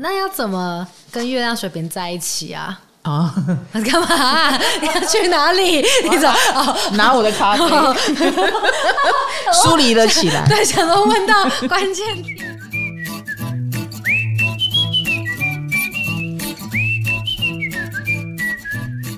[0.00, 2.78] 那要怎么跟月亮水瓶在一起啊？
[3.02, 3.34] 啊，
[3.72, 4.60] 干嘛、啊？
[4.80, 5.84] 你要去哪里？
[6.08, 6.28] 你走，
[6.94, 7.64] 拿我的咖啡，
[9.52, 10.46] 梳理了起来。
[10.46, 11.34] 对，想说问到
[11.66, 12.04] 关键。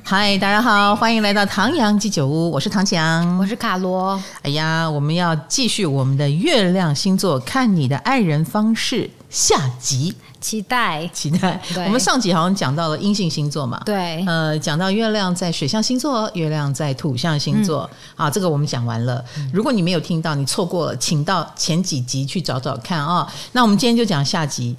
[0.02, 4.20] 嗨，大家好，欢迎来到唐阳鸡酒屋，我是唐强，我是卡罗。
[4.42, 11.60] 哎呀，我们要继续我们的月亮星座看你的爱人方式下集，期待期待。
[11.86, 17.80] 我们上集好像讲到了阴性星座嘛，对，呃，讲到月亮在水象星座，月亮在土象星座，
[18.16, 19.24] 啊、嗯，这个我们讲完了。
[19.52, 23.28] 如果你没有听到，你错过了，请到前几集去找找看啊、哦。
[23.52, 24.74] 那我们今天就讲下集，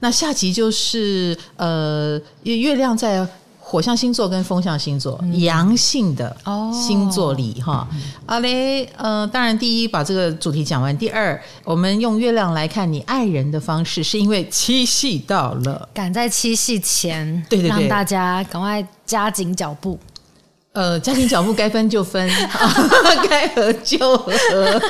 [0.00, 3.26] 那下集就是呃，月亮在。
[3.70, 6.34] 火象星座跟风象星座，阳、嗯、性的
[6.72, 7.86] 星座里哈，
[8.24, 19.98] 阿雷、哦，呃，当然第一把这个主题讲完，第二，我们用月亮来看你爱人的方式，是因为七夕到了，赶在七夕前，对对对，让大家赶快加紧脚步。
[20.72, 22.30] 呃，家庭脚步该分就分，
[23.28, 24.80] 该合就合。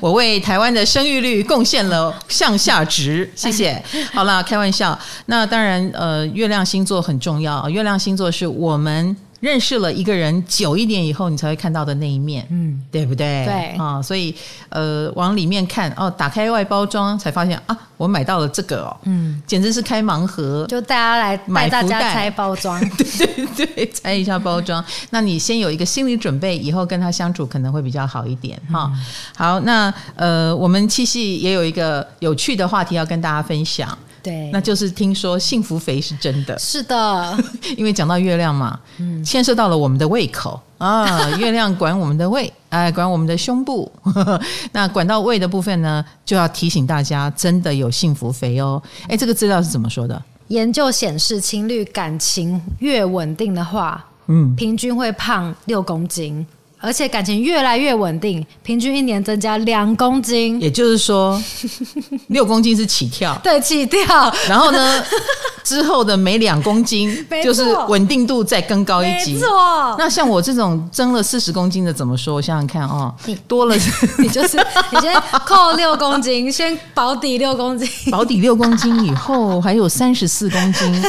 [0.00, 3.80] 我为台湾的生育率贡献了向下值，谢谢。
[4.12, 4.98] 好了，开玩笑。
[5.26, 7.68] 那当然，呃，月亮星座很重要。
[7.70, 9.16] 月亮星座是我们。
[9.42, 13.44] 认识了一个人久一点以后，你才会看到的那一面，嗯，对不对？
[13.44, 14.32] 对啊，所以
[14.68, 23.26] 呃，往里面看哦，打开外包装才发现啊，我买到了这个哦，嗯，简直是开盲盒，就大家来带大家拆包装， 对
[23.56, 24.82] 对对，拆一下包装。
[25.10, 28.88] 那你先有一个心理准备，以后跟他相处可能会比较好一点哈。
[28.94, 29.04] 嗯、
[29.36, 33.98] 好，那呃，我们七夕也有一个有趣的话题要跟大家分享。
[34.22, 37.36] 对，那就是听说幸福肥是真的，是的，
[37.76, 40.60] 因为讲到月亮嘛，嗯，牵涉到了我们的胃口。
[40.78, 43.88] 啊， 月亮管我们的胃，哎，管我们的胸部，
[44.72, 48.82] 那管到胃的部分呢，就要提醒大家，真的有幸福肥哦。
[49.08, 50.20] 哎，这个资料是怎么说的？
[50.48, 56.44] 研究显示，情侣感情越稳定的话，嗯，平均会胖六公斤。
[56.82, 61.40] 而且感情越来越稳定，平均一年增加两公斤，也就是说，
[62.26, 64.04] 六公斤是起跳，对，起跳。
[64.48, 65.00] 然后呢，
[65.62, 69.34] 之后的每两公斤就是稳定度再更高一级。
[69.34, 69.48] 没错。
[69.96, 72.34] 那像我这种增了四十公斤的怎么说？
[72.34, 73.14] 我想想看哦，
[73.46, 73.76] 多了，
[74.18, 74.56] 你就是
[74.90, 75.14] 你先
[75.46, 81.02] 扣六公斤，先保底六公斤，保底六公斤以后还有三十四公斤，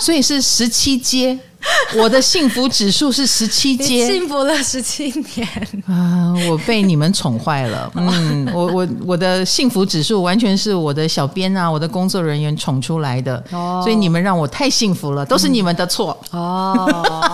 [0.00, 1.38] 所以是十七阶。
[1.96, 5.04] 我的幸福指数是十七阶，幸福了十七
[5.36, 5.46] 年
[5.86, 6.34] 啊！
[6.48, 16.88] 我被你们宠坏了， 嗯，我我我的幸福指数完全是我的小编啊，我的工作人员宠出来的，哦，所以你们让我太幸福了，都是你们的错，嗯，哦。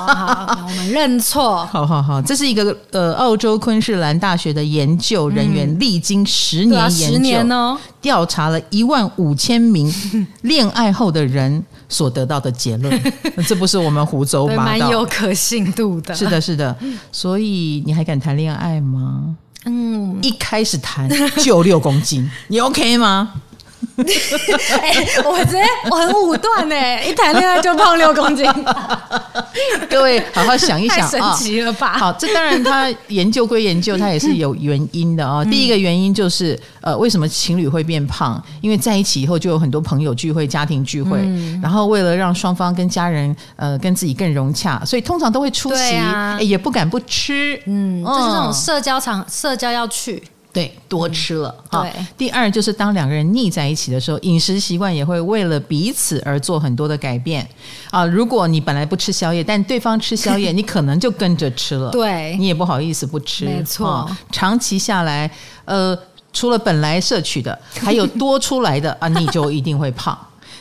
[0.09, 1.65] 好，我们认错。
[1.71, 9.93] 好好好，这是一个呃，澳洲昆士兰大学的研究人员历经十年研究，嗯，十年哦，调查了一万五千名
[10.43, 11.65] 恋爱后的人。
[11.89, 13.03] 所得到的结论，
[13.49, 16.15] 这不是我们胡诌八道，蛮有可信度的。
[16.15, 16.77] 是的，是的，
[17.11, 19.37] 所以你还敢谈恋爱吗？
[19.65, 21.09] 嗯，一开始谈
[21.43, 23.33] 就六公斤，你 OK 吗？
[24.81, 28.47] 哎、欸，我觉得我很武断哎，一谈恋爱就胖六公斤。
[29.91, 31.95] 各位好好想一想， 太神奇了吧？
[31.97, 35.45] 哦、好，这当然他研究归研究，他也是有原因的啊、哦。
[35.51, 38.41] 第一个原因就是呃，为什么情侣会变胖？
[38.61, 47.61] 因为在一起以后就有很多朋友聚会、家庭聚会，嗯、然后为了让双方跟家人呃跟自己更融洽，所以通常都会出席，啊、也不敢不吃。
[47.67, 50.23] 嗯，就是这种社交场、社交要去。
[50.59, 51.55] 对，多吃了。
[51.71, 57.49] 嗯、对，第二就是当两个人腻在一起的时候，饮食习惯也会为了彼此而做很多的改变
[57.91, 58.05] 啊。
[58.05, 61.91] 如果你本来不吃宵夜，但对方吃宵夜， 你可能就跟着吃了。
[61.91, 63.45] 对，你也不好意思不吃。
[63.45, 65.31] 没错、啊，长期下来，
[65.65, 65.97] 呃，
[66.33, 70.19] 除了本来摄取的， 还有多出来的啊，你就一定会胖。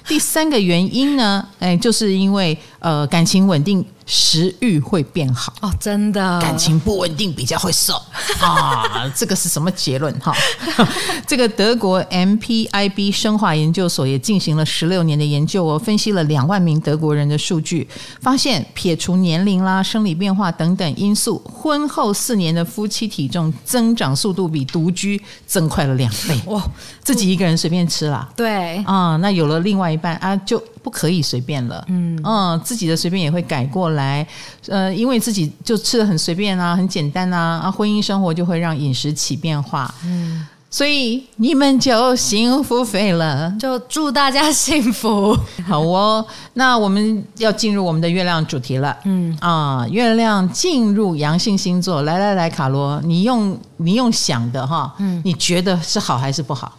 [0.07, 6.39] 第三个原因呢，哎，就是因为呃感情稳定，食欲会变好哦，真的。
[6.39, 7.93] 感情不稳定比较会瘦
[8.39, 10.33] 啊，这个是什么结论哈？
[11.25, 17.87] 这个德国 MPIB 生化研究所也进行了十六年的研究哦，分析了两万名德国人的数据，
[18.21, 26.63] 发现撇除年龄啦、生理变化等等因素，婚后四年的夫妻体重增长速度比独居增快了两倍哇！
[27.03, 30.61] 自己一个人随便吃啦，对啊，那有了另外一半啊就。
[30.87, 32.17] 不可以随便了，嗯。
[32.23, 34.25] 嗯，自己的随便也会改过来，
[34.69, 45.37] 呃，因为自己就吃的很随便啊，很简单啊，啊，婚姻生活就会让饮食起变化，嗯，所以你们就幸福肥了，就祝大家幸福，
[45.67, 46.25] 好哦。
[46.53, 49.37] 那我们要进入我们的月亮主题了，嗯。
[49.41, 56.77] 啊，月亮进入阳性星座，来来来，卡罗，你用你用想的哈，嗯，你觉得是好还是不好？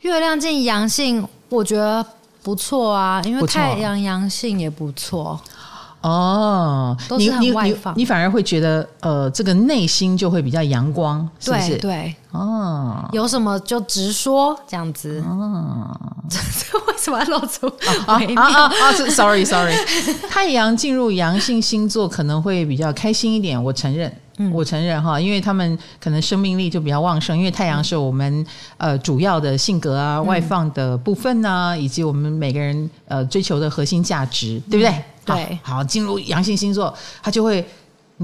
[0.00, 2.02] 月亮进阳性，我觉得。
[2.46, 5.40] 不错啊，因为太阳阳性也不错。
[6.02, 11.70] 哦，你你你你反而会觉得呃，这个内心就会比较阳光，是不是？
[11.70, 15.20] 对对哦，有什么就直说这样子。
[15.26, 15.90] 哦，
[16.30, 17.66] 这为什么要露出
[18.06, 19.74] 啊啊啊？Sorry Sorry，
[20.30, 28.46] 太阳进入阳性星座可能会比较开心一点，我承认，嗯、我承认哈，因为他们可能生命力就比较旺盛，因为太阳是我们
[28.76, 34.90] 呃主要的性格啊、外放的部分啊，嗯、以及我们每个人呃追求的核心价值，对不对？
[34.90, 37.56] 嗯对，好，进入阳性星座，他就会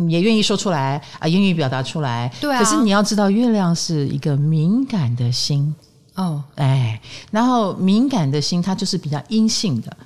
[0.09, 2.33] 也愿意说出来啊，愿意表达出来。
[2.41, 2.59] 对啊。
[2.61, 5.75] 可是你要知道，月亮是一个敏感的心
[6.15, 7.01] 哦，哎，
[7.33, 9.97] 然后敏感的心，它就是比较阴性的。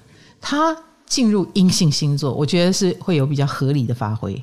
[0.40, 0.74] 它
[1.04, 4.40] 进入阴性星座，我觉得是会有比较合理的发挥。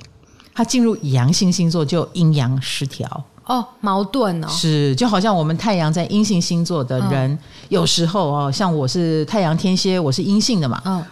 [0.54, 4.48] 它进入阳性星座就阴阳失调哦，矛盾哦。
[4.48, 7.38] 是，就好像我们太阳在阴性星座的人，哦、
[7.70, 11.06] 有时候哦，像我是太阳天蝎，我是阴性的嘛，嗯、哦。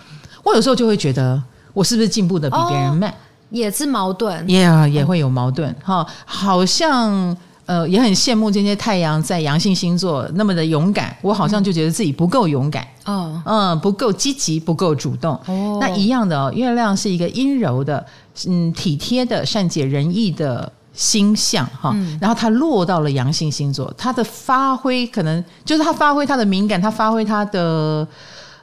[0.43, 1.41] 我有时候就会觉得，
[1.73, 3.09] 我是不是进步的比别人慢？
[3.09, 3.13] 哦，
[3.51, 6.05] 也是矛盾，也、yeah, 也会有矛盾哈。
[6.25, 7.35] 好像
[7.67, 15.39] 呃，也很羡慕这些太阳在阳性星座那么的勇敢，我好像就觉得自己不够勇敢，嗯嗯，不够积极，不够主动。
[15.45, 18.03] 哦，那一样的哦，月亮是一个阴柔的，
[18.47, 21.91] 嗯，体贴的，善解人意的星象哈。
[21.93, 28.07] 嗯，然后它落到了阳性星座，它的发挥可能就是它发挥它的敏感，它发挥它的。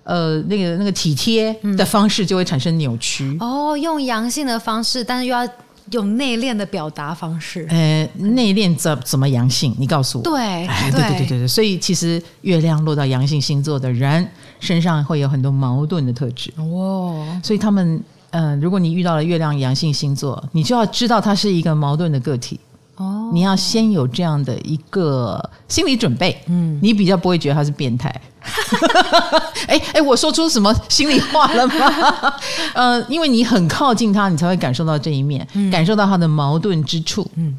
[0.04, 3.24] 呃，那个那个体贴的方式就会产生扭曲。
[3.24, 5.46] 嗯、哦，用阳性的方式，但是又要
[5.90, 7.66] 用内敛的表达方式。
[7.68, 9.76] 呃，内敛怎怎么阳性？
[9.78, 10.24] 你告诉我。
[10.24, 11.46] 对，哎，对对对对对。
[11.46, 14.26] 所以其实月亮落到阳性星座的人
[14.60, 16.50] 身上会有很多矛盾的特质。
[16.56, 22.58] 哦，所以他们，呃，如果你遇到了月亮阳性星座，你就要知道它是一个矛盾的个体。
[22.96, 26.36] 哦，你要先有这样的一个心理准备。
[26.46, 28.08] 嗯，你比较不会觉得他是变态。
[29.68, 32.34] 哎哎，我说出什么心里话了吗？
[32.74, 37.24] 呃，因为你很靠近他，你才会感受到这一面，嗯、感受到他的矛盾之处。
[37.36, 37.56] 嗯，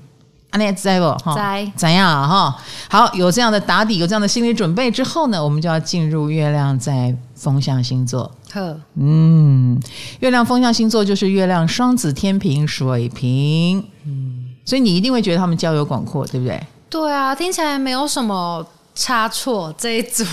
[0.49, 1.05] 阿念在不？
[1.23, 2.57] 哈，在怎样哈？
[2.89, 8.29] 好，有这样的打底，有这样的心理准备之后呢，我们就要进入月亮在风象星座。
[8.51, 9.79] 呵，嗯，
[10.19, 13.83] 月亮风象星座就是月亮双子、天平、水瓶。
[14.05, 16.61] 嗯，所以你一定会觉得他们交友广阔，对不对？
[16.89, 18.65] 对啊，听起来没有什么。
[18.95, 20.25] 差错这一组，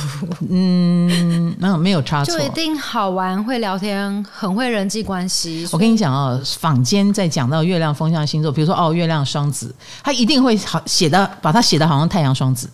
[0.51, 5.65] 嗯，没有没有差错，就一定好玩，会聊天，很会人际关系。
[5.71, 9.73] 我跟你讲哦，坊间在讲到月亮风象星座，比如说哦，月亮双子，
[10.03, 12.69] 他一定会好写的，把它写的好像太阳双子。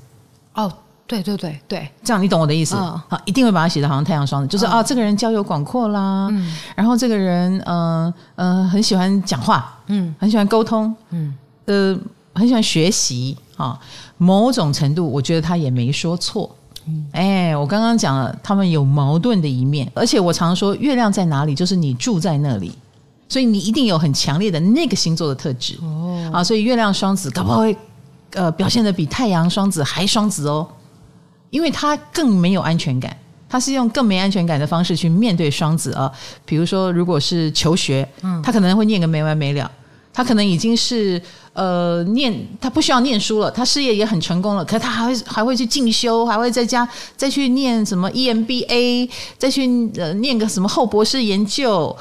[0.54, 0.72] 哦，
[1.12, 2.74] 对对对对，这样你懂我的意思？
[2.74, 11.34] 好、哦，一定会把它写的好像太阳双子，就是啊、这个人交友广阔啦，嗯，然后这个人嗯嗯、呃呃、很喜欢讲话，嗯，很喜欢沟通，嗯，
[11.66, 11.98] 呃，
[12.34, 13.66] 很喜欢学习啊。
[13.66, 13.78] 哦
[14.18, 16.48] 某种程度，我觉得他也没说错。
[16.86, 22.70] 嗯，哎，我刚刚讲了，他们有矛盾的一面，而且我常说，月亮在哪里，就是你住在那里，
[23.28, 25.76] 所以你一定有很强烈的那个星座的特质。
[25.82, 27.76] 哦，啊，所以月亮双子搞不好会
[28.34, 30.68] 呃表现得比太阳双子还双子哦，
[31.52, 33.14] 因为他更没有安全感，
[33.46, 36.10] 他是用更没安全感的方式去面对双子啊。
[36.46, 39.70] 比如说，如果是求学，嗯，他可能会念个没完没了。
[40.14, 41.20] 他可能已经是
[41.52, 51.94] 呃念，他不需要念书了，他事业也很成功了，可是他还会还会去进修，还会在家再去念什么 EMBA，再去呃念个什么后博士研究，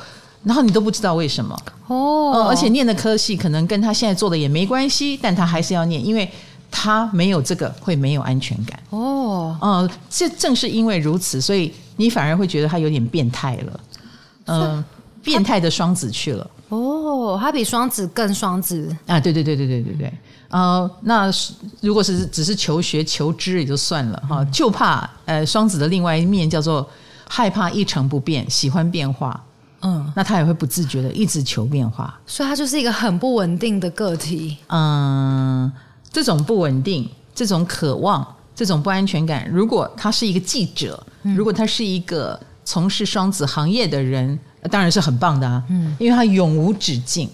[0.43, 6.29] 然后你都不知道为什么哦、呃，而且念的科系可能跟他现在做的也没关系，但他还是要念，因为
[6.71, 8.79] 他没有这个会没有安全感。
[8.89, 13.79] 哦，嗯、呃，这正是因为如此，所以你反而会觉得他有点变态了，
[14.45, 14.85] 嗯、呃，
[15.21, 16.49] 变态的双子去了。
[16.69, 18.95] 哦，他比双子更双子。
[19.05, 19.19] 啊！
[19.19, 20.13] 对对对对对对对，
[20.47, 21.29] 呃，那
[21.81, 26.89] 如果是只是求学求知也就算了哈，嗯、就怕呃双子的另外一面叫做
[27.27, 29.43] 害怕一成不变，喜欢变化，
[29.81, 34.55] 嗯，那他也会不自觉的一直求变化，所以他就是一个很不稳定的个体。
[34.67, 35.69] 嗯，
[36.11, 38.25] 这种不稳定，这种渴望，
[38.55, 44.39] 这种不安全感，如果他是一个记者，嗯、如果他是一个从事双子行业的人。
[44.69, 47.27] 当然是很棒的啊，嗯，因为他永无止境，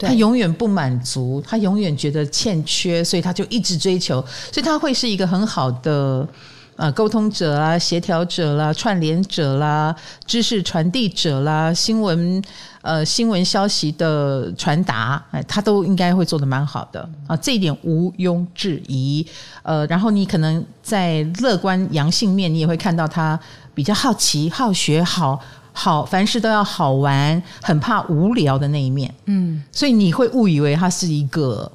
[0.00, 4.20] 他永远不满足，他永远觉得欠缺，所以他就一直追求，
[4.50, 6.28] 所以他会是一个很好的
[6.76, 12.42] 呃沟通者啦、协调者啦、串联者啦、知识传递者啦、新闻
[12.82, 19.26] 呃新闻消息的传达，哎，他都应该会做的蛮好的啊，这一点毋庸置疑。
[19.62, 23.38] 呃，然后你可能在乐观阳性面，你也会看到他
[23.74, 25.40] 比较好奇、好学、好。
[25.78, 31.70] 好，凡事都要好玩，很怕无聊的那一面，嗯，所以你会误以为他是一个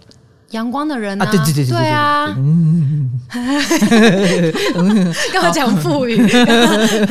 [0.51, 3.21] 阳光的人啊，对对对对对啊，嗯，
[5.31, 6.21] 跟我讲腹语。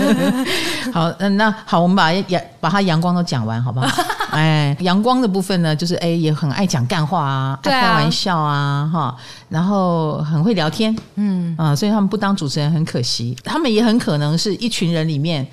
[0.92, 4.02] 好，嗯，那好，我们把阳把他阳光都讲完，好不好？
[4.32, 9.16] 哎，阳光的部分呢，就是哎，也很爱讲干话啊，爱开玩笑啊，哈，
[9.48, 15.46] 然后很会聊天，嗯啊，所以他们不当主持人很可惜，他们也很可能是一群人里面，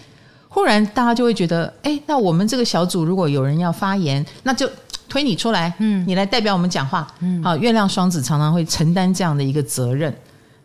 [0.49, 4.69] 忽然大家就会觉得，哎，那我们这个小组如果有人要发言，那就。
[5.09, 10.13] 推你出来，嗯，你来代表我们讲话，嗯，好，月亮双子常常会承担这样的一个责任。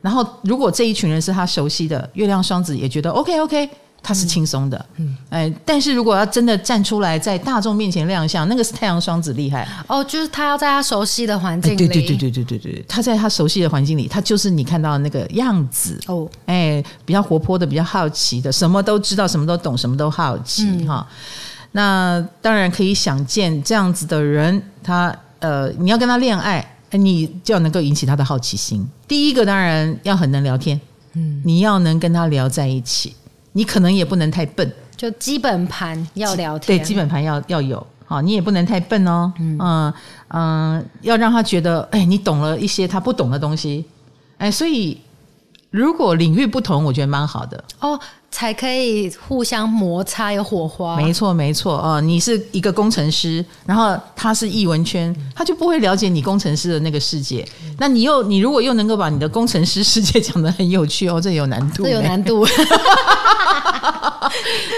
[0.00, 3.70] 然后，如果这一群人是他熟悉的，月亮双子也觉得 OK OK，
[4.02, 9.68] 他是轻松的，嗯，哎，但是如果要真的站出来在大众面前亮相，那个是太阳双子厉害。
[9.86, 16.00] 哦，就是他要在他熟悉的环境里，对对对对对对对，他在他熟悉的环境里，他就是你看到的那个样子。
[16.08, 21.06] 哦，哎，比较活泼的，比较好奇的，什么都知道，什么都懂，什么都好奇哈。
[21.72, 28.86] 那当然可以想见，这样子的人，他呃，你要跟他恋爱，你就要能够引起他的好奇心。
[29.08, 30.78] 第一个当然要很能聊天，
[31.14, 33.16] 嗯，你要能跟他聊在一起，
[33.52, 39.58] 你可能也不能太笨，就基本盘要聊天，对，基本盘要要有，好，你也不能太笨哦，嗯。
[39.58, 39.92] 嗯、
[40.28, 43.84] 呃，要让他觉得，哎，你懂了一些他不懂的东西，
[44.36, 45.00] 哎，所以
[45.70, 47.64] 如果领域不同，我觉得蛮好的。
[47.80, 47.98] 哦。
[48.32, 50.96] 才可以互相摩擦有火花。
[50.96, 52.00] 没错，没错啊！
[52.00, 57.46] 你是一个工程师，然后他是译文圈，他就不会了解你工程师的那个世界。
[57.78, 62.46] 那你又，你如果又能够把你的工程师世界讲得很有趣哦，这有难度，这有难度。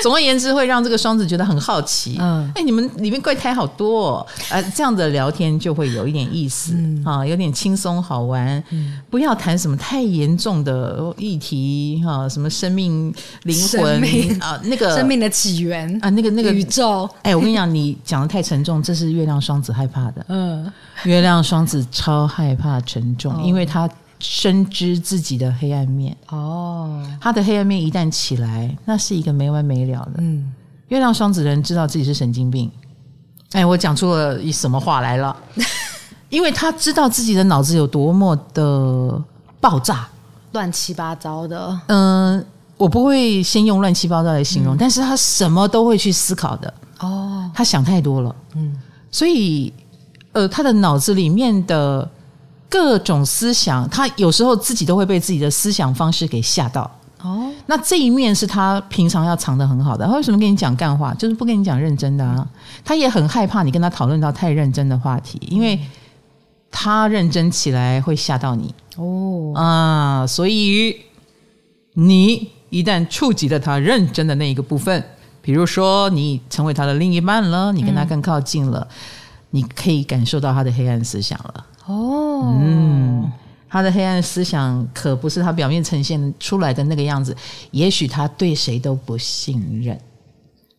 [0.03, 2.17] 总而言之，会让这个双子觉得很好奇。
[2.19, 8.63] 嗯，哎，你们里面怪胎好多哦，呃，这样的聊天就会有一点意思啊，有点轻松好玩。
[8.71, 13.15] 嗯不要谈什么太严重的议题哈，什么生命。
[13.45, 17.09] 灵魂命啊，那个生命的起源啊，那个那个宇宙。
[17.23, 20.25] 哎，我跟你讲，你讲的太沉重，这是月亮双子害怕的。
[20.29, 20.71] 嗯，
[21.05, 26.17] 月亮双子超害怕沉重，哦、因为他深知自己的黑暗面。
[26.31, 30.13] 哦，他的黑暗面一旦起来，那是一个没完没了的。
[30.19, 30.51] 嗯，
[30.89, 32.71] 月亮双子人知道自己是神经病。
[33.53, 35.37] 哎，我讲出了一什么话来了？
[36.31, 39.23] 因为他知道自己的脑子有多么的
[39.61, 40.09] 爆炸，
[40.53, 41.81] 乱七八糟的。
[41.89, 42.45] 嗯。
[42.77, 46.75] 我不会先用乱七八糟来形容，嗯、但是他什么都会去思考的。
[46.99, 48.35] 哦，他想太多了。
[48.57, 48.77] 嗯，
[49.11, 49.73] 所以，
[50.33, 52.09] 呃，他的脑子里面的
[52.69, 56.91] 各种思想，他有时候自己都会被自己的思想方式给吓到。
[57.23, 60.05] 哦，那这一面是他平常要藏得很好的。
[60.05, 61.15] 他为什么跟你讲干话？
[61.15, 62.47] 就是不跟你讲认真的啊。
[62.85, 65.79] 他也很害怕你跟他讨论到太认真的话题，因为
[66.73, 68.75] 他认真起来会吓到你。
[68.97, 70.97] 哦，啊，所以
[71.93, 72.51] 你。
[72.75, 75.01] 一旦触及了他认真的那一个部分，
[75.41, 78.95] 比如说你成为他的另一半了，你跟他更靠近了，嗯、
[79.51, 81.67] 你可以感受到他的黑暗思想了。
[81.87, 83.31] 哦，嗯，
[83.69, 87.37] 他的黑暗思想可不是他表面呈现出来的那个样子。
[87.71, 89.97] 也许他对谁都不信任，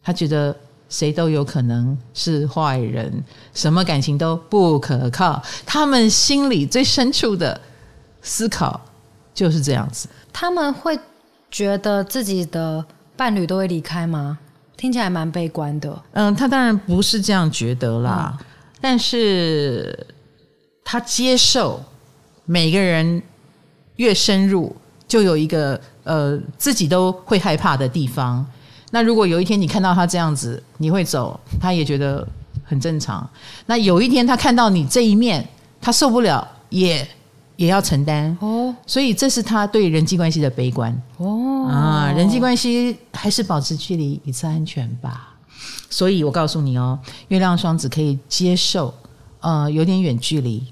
[0.04, 0.54] 他觉得
[0.90, 3.24] 谁都有可能是坏人，
[3.54, 5.42] 什么感情都不可靠。
[5.66, 7.62] 他们心里最深处的
[8.22, 8.82] 思考
[9.34, 10.10] 就是这样子。
[10.34, 11.00] 他们会。
[11.56, 12.84] 觉得自己的
[13.16, 14.38] 伴侣都会离开吗？
[14.76, 16.04] 听起来蛮悲观的。
[16.12, 18.46] 嗯，他当然不是这样觉得啦，嗯、
[18.82, 20.06] 但是
[20.84, 21.82] 他接受
[22.44, 23.24] 每个人
[23.96, 24.76] 越深入，
[25.08, 28.46] 就有一个呃自己都会害怕的地方。
[28.92, 32.28] 那如果有一天你看到他这样子，你会走，他也觉得
[32.66, 33.26] 很正常。
[33.66, 35.48] 那有一天他看到你这一面，
[35.80, 37.08] 他受不了，也。
[37.56, 45.36] 也要承担哦，所以这是他对人际关系的悲观哦啊，人际关系还是保持距离，以次安全吧。
[45.90, 48.94] 所以我告诉你哦，月亮双子可以接受
[49.40, 50.66] 呃有点远距离，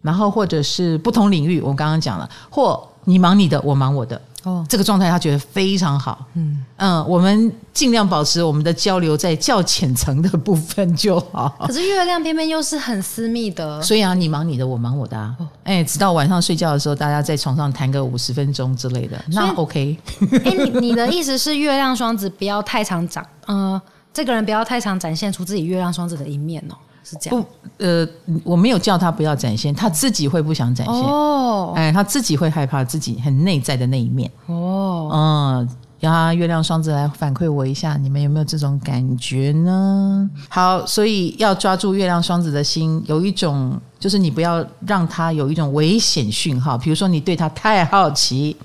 [0.00, 4.20] 然后或者是不同领域，我刚刚讲了，或你忙你的，我忙我的。
[4.44, 6.26] 哦，这个状态他觉得非常好。
[6.34, 11.54] 嗯嗯，我们尽量保持我们的交流在较浅层的部分就好。
[11.60, 15.36] 可是月亮偏偏又是很私密的，所以啊，你忙你的，我忙我的啊。
[15.62, 19.96] 哎，直到晚上睡觉的时候，大家在床上谈个五十分钟之类的，那 OK。
[20.44, 23.80] 哎，你你的意思是月亮双子不要太常展，呃，
[24.12, 26.74] 这个人不要太常展现出自己月亮双子的一面哦。
[27.04, 28.06] 是这样不，呃，
[28.44, 30.96] 我没有叫他不要展现，他自己会不想展现。
[30.96, 34.30] 哦，哎，他自己会害怕自己很内在的那一面。
[34.46, 35.68] 哦，嗯，
[35.98, 40.30] 让月亮双子来反馈我一下，你们有没有这种感觉呢？
[40.48, 48.56] 好，所以要抓住月亮双子的心，有一种就是你不要让他有一种危险讯号，比如说你对他太好奇，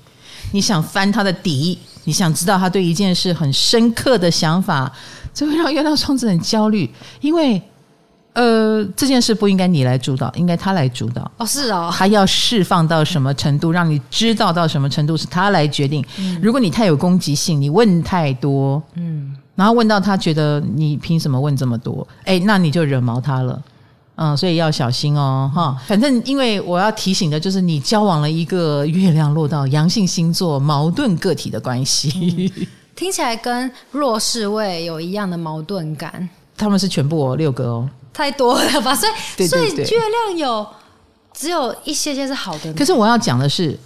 [0.52, 4.92] 你想翻他的底，你想知道他对一件事很深刻的想法，
[5.34, 6.88] 这会让月亮双子很焦虑，
[7.20, 7.60] 因为。
[8.38, 11.28] 呃，这件事不应该你来主导，应该他来主导。
[11.38, 16.04] 哦，是哦，他要释放到什么程度，让你知道到什么程度是他来决定。
[16.18, 22.06] 嗯、如果你太有攻击性，你问太多，嗯，然后问到他觉得你凭什么问这么多？
[22.26, 23.60] 哎，那你就惹毛他了。
[24.14, 25.76] 嗯，所以要小心哦，哈。
[25.88, 36.28] 反正因为我要提醒的就是，你交往了一个月亮落到阳性星座矛盾个体的关系，嗯、听起来跟弱势位有一样的矛盾感。
[36.56, 37.88] 他们是全部哦，六个哦，
[38.18, 38.92] 太多了吧？
[38.92, 40.66] 所以，对对对，所以月亮有
[41.32, 42.74] 只有一些些是好的。
[42.74, 43.78] 可是我要讲的是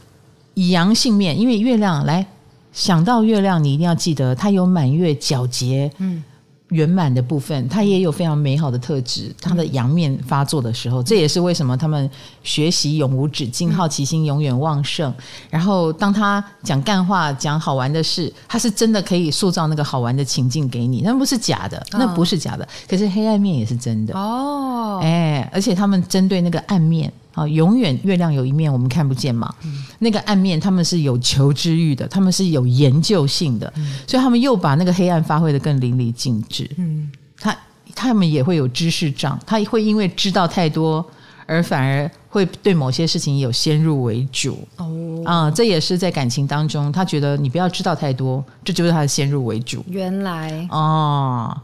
[0.55, 2.27] 以阳性面，因为月亮来
[2.73, 6.25] 想到月亮，你一定要记得它有满月皎洁，嗯。
[6.73, 9.33] 圆满的部分，它也有非常美好的特质。
[9.41, 12.11] 它的阳面发作的时候，这也是为什么他们
[12.43, 15.13] 学习永无止境，好奇心永远旺盛。
[15.51, 22.67] 然后，当他讲干话、讲好玩的事，他是真的可以塑造那个好玩的情境给你，那不是假的，那不是假的。
[22.89, 27.13] 可是黑暗面也是真的哦，哎，而且他们针对那个暗面。
[27.35, 36.71] 啊，永远月亮有一面我们看不见嘛，嗯、那个暗面他们是有求知欲的，他们是有研究性的，嗯、所以他们又把那个黑暗发挥得更淋漓尽致。
[36.77, 37.57] 嗯，他
[37.95, 41.05] 他们也会有知识障，他会因为知道太多
[41.47, 44.67] 而反而会对某些事情有先入为主。
[44.77, 49.85] 哦，啊，这也是在感情当中，他觉得你不要知道太多，这就是他的先入为主。
[49.89, 51.57] 原来哦。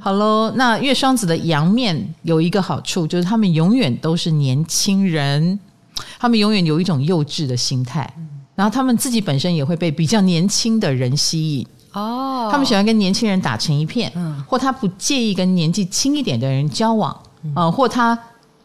[0.00, 0.12] 好。
[0.12, 5.58] 喽，那月双子的阳面有一个好处，就是他们永远都是年轻人，
[6.18, 8.12] 他们永远有一种幼稚的心态，
[8.54, 11.66] 然后他们自己本身也会被比较年轻的人吸引。
[11.92, 17.16] 哦，他们喜欢跟年轻人打成一片，嗯，或他不介意跟年纪轻一点的人交往，
[17.54, 18.18] 啊，或他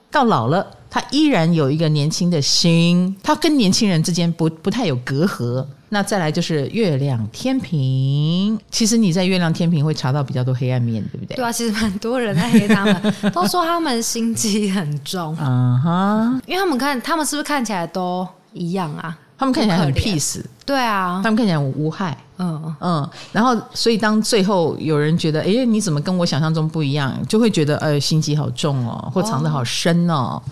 [0.09, 5.65] 到老了，他依然有一个年轻的心，他跟年轻人之间不不太有隔阂。
[5.89, 11.35] 那再来就是月亮天平，其实你在月亮天平会查到比较多黑暗面，对不对？
[11.35, 15.35] 对啊，其实蛮多人在黑他们，都说他们心机很重。
[15.41, 19.17] 嗯哼，因为他们看他们是不是看起来都一样啊？
[19.37, 22.17] 他们看起来很 peace，对啊，他们看起来很无害。
[22.41, 27.13] 嗯嗯，然后所以当最后有人觉得，哎，你怎么跟我想象中不一样？
[27.27, 30.13] 就会觉得，呃，心机好重哦，或藏得好深哦。
[30.13, 30.43] 哦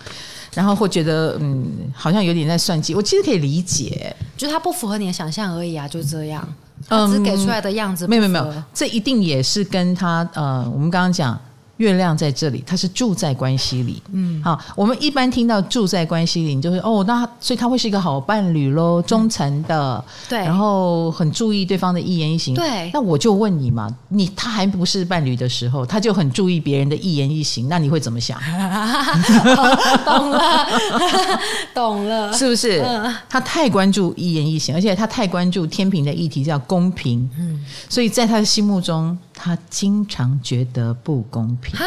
[0.54, 2.94] 然后会觉得，嗯，好像有点在算计。
[2.94, 6.46] 我其实可以理解，就是他不符合你的想象而已啊，就这样。
[6.88, 11.38] 嗯，只给出来的样子，没有没有没有，这一定也是跟他，呃，我们刚刚讲。
[11.78, 14.02] 月亮在这里，他是住在关系里。
[14.12, 22.54] 嗯，好，我们一般听到住在关系里，你就会哦，那所以他会是一个好伴侣喽，忠诚的，嗯、对，然后很注意对方的一言一行。
[22.54, 28.38] 对，那我就问你嘛，你他还不是伴侣的时候，他就很注意别人的一言一行，那你会怎么想？
[30.04, 30.68] 懂了，
[31.74, 32.84] 懂了，是不是？
[33.28, 37.28] 他太关注一言一行，而且他太关注天平的议题叫公平。
[37.38, 39.16] 嗯，所以在他的心目中。
[39.40, 41.78] 他经常觉得不公平。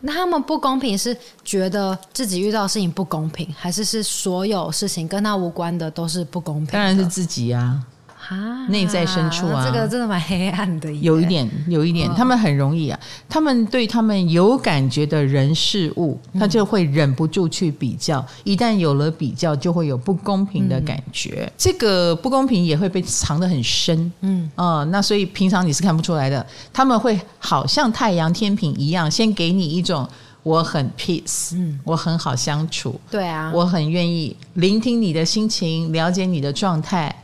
[0.00, 6.72] 那他们不公平是觉得自己遇到的事情不公平，还是是所有事情跟他无关的都是不公平？
[6.72, 7.82] 当然是自己啊。
[8.28, 10.90] 啊，内在深处啊，这个真的蛮黑暗的。
[10.94, 12.98] 有一点，有一点，他们很容易啊。
[13.28, 18.24] 他们对他们有感觉的人事物，他就会忍不住去比较。
[18.44, 21.50] 一旦有了比较，就会有不公平的感觉。
[21.58, 24.10] 这个不公平也会被藏得很深。
[24.20, 26.44] 嗯，哦，那所以平常你是看不出来的。
[26.72, 30.08] 他们会好像太阳天平一样，先给你一种
[30.42, 32.98] 我很 peace，嗯，我很好相处。
[33.10, 37.14] 对啊，我很愿意聆听你的心情，了解你的状态。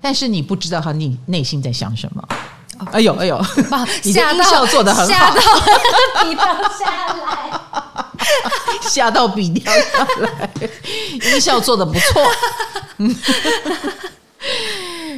[0.00, 2.22] 但是你不知道他内内心在想什么。
[2.92, 3.36] 哎呦哎呦，
[4.04, 5.40] 你的音效做的很好， 吓到
[6.22, 6.44] 笔掉
[6.78, 7.50] 下来，
[8.80, 10.50] 吓到笔掉下来，
[11.32, 12.22] 音效做的不错。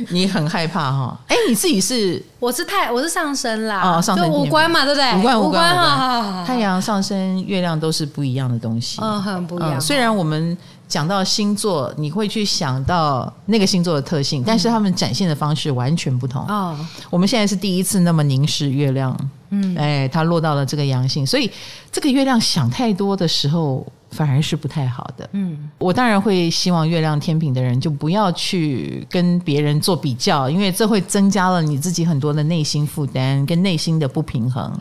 [0.11, 1.19] 你很害怕哈？
[1.29, 2.23] 哎，你自己是？
[2.39, 3.81] 我是太，我是上升啦。
[3.83, 5.19] 哦，上升五官嘛，对不对？
[5.19, 8.99] 五官五官，哈太阳上升月亮都是不一样的东西。
[9.03, 9.81] 嗯，很不一样。
[9.81, 10.57] 虽然我们。
[10.91, 16.45] 讲到星座，你会去想到那个星座的特性，但是他们展现的方式完全不同。
[16.49, 16.77] 哦，
[17.09, 19.17] 我们现在是第一次那么凝视月亮，
[19.51, 21.49] 嗯，哎，它落到了这个阳性，所以
[21.93, 25.29] 这个月亮想太多的时候，反而是不太好的。
[25.33, 34.73] 嗯，我当然会希望月亮天平的人就不要去跟别人做比较，因为这会增加了你自己很多的内心负担跟内心的不平衡。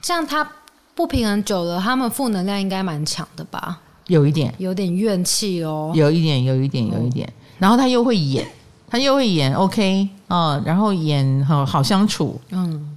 [0.00, 0.46] 这样他
[0.94, 3.78] 不平衡久了，他们负能量应该蛮强的吧？
[4.08, 5.92] 有一点，有点怨气哦。
[5.94, 7.32] 有一点，有一点，有一点。
[7.58, 8.46] 然后他又会演，
[8.88, 12.91] 他又会演，OK 啊，然后演好好相处，嗯，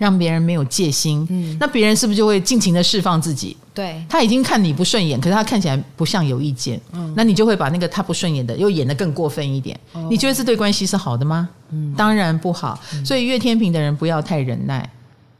[0.00, 3.54] 让别人没有戒心，嗯，那别人是不是就会尽情的释放自己？
[3.74, 9.78] 对，他已经看你不顺眼，可是他看起来不像有意见，嗯，那你就会把那个他不顺眼的又演得更过分一点。
[10.08, 11.46] 你觉得这对关系是好的吗？
[11.70, 12.80] 嗯，当然不好。
[13.04, 14.90] 所以月天平的人不要太忍耐。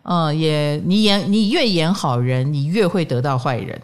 [0.03, 3.81] 嗯，也你演你越演好人，你越会得到坏人。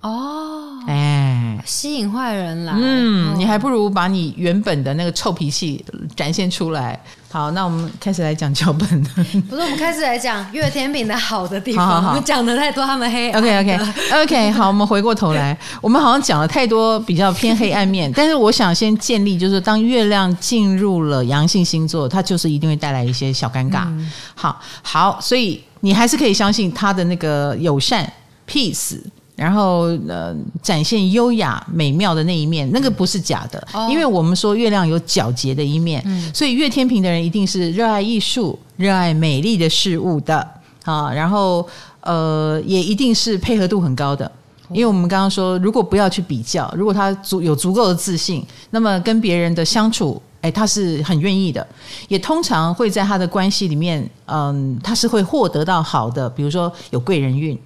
[0.00, 5.84] 哦，哎，吸引坏人来，嗯，哦、你还不如把你原本的那个臭脾气
[6.16, 7.00] 展现出来。
[7.30, 8.88] 好，那我们开始来讲脚本。
[9.50, 11.86] 不是，我们开始来讲月天秤的好的地方。
[11.86, 13.30] 好好好，我们讲的太多，他们黑。
[13.32, 13.78] OK OK
[14.22, 23.82] OK，好，我们回过头来， 我们好像讲了太多比较偏黑暗面，但是我想先建立，就是当月亮进入了阳性星座，它就是一定会带来一些小尴尬。
[23.88, 28.10] 嗯、好好，所以你还是可以相信他的那个友善
[28.48, 28.98] peace。
[29.38, 40.44] 然后呃，展现优雅美妙的那一面，那个不是假的，哦、因为我们说月亮有皎洁的一面，嗯、所以月天平的人一定是热爱艺术、热爱美丽的事物的
[40.82, 41.12] 啊。
[41.12, 41.64] 然后
[42.00, 44.28] 呃，也一定是配合度很高的，
[44.70, 51.64] 因为我们刚刚说，如果不要去比较，如果他足有足够的自信，那么跟别人的相处，哎，他是很愿意的，
[52.08, 57.56] 也通常会在他的关系里面，嗯，他是会获得到好的，比如说有贵人运，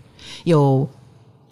[0.44, 0.86] 有。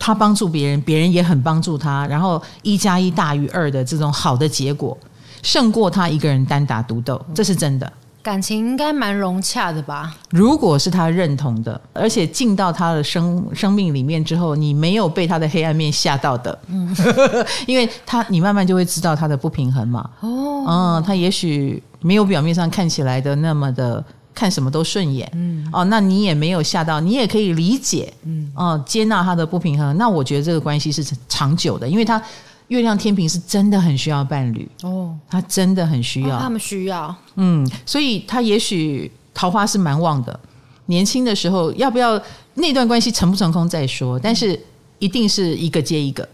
[0.00, 4.96] 他帮助别人，别人也很帮助他，然后一加一大于二的这种好的结果，
[5.42, 7.92] 胜过他一个人单打独斗，这是真的。
[8.22, 10.14] 感情应该蛮融洽的吧？
[10.30, 16.96] 如果是他认同的，而且进到他的生生命里面之后，你没有被他的黑暗面吓到的，嗯，
[17.66, 20.10] 因为他你慢慢就会知道他的不平衡嘛。
[20.20, 24.02] 哦，嗯，他也许没有表面上看起来的那么的。
[24.34, 29.96] 看什么都顺眼，嗯，哦，那你也没有吓到，你也可以理解，嗯，哦，接纳他的不平衡。
[29.96, 32.22] 那我觉得这个关系是长久的，因为他
[32.68, 40.38] 月亮天平是真的很需要伴侣哦，他真的很需要，哦，他们需要，嗯，所以他也许桃花是蛮旺的。
[40.86, 42.20] 年轻的时候要不要
[42.54, 44.58] 那段关系成不成功再说，但是
[44.98, 46.28] 一定是一个接一个。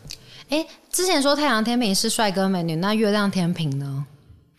[0.49, 4.05] 哎，之前说太阳天平是帅哥美女，那月亮天平呢？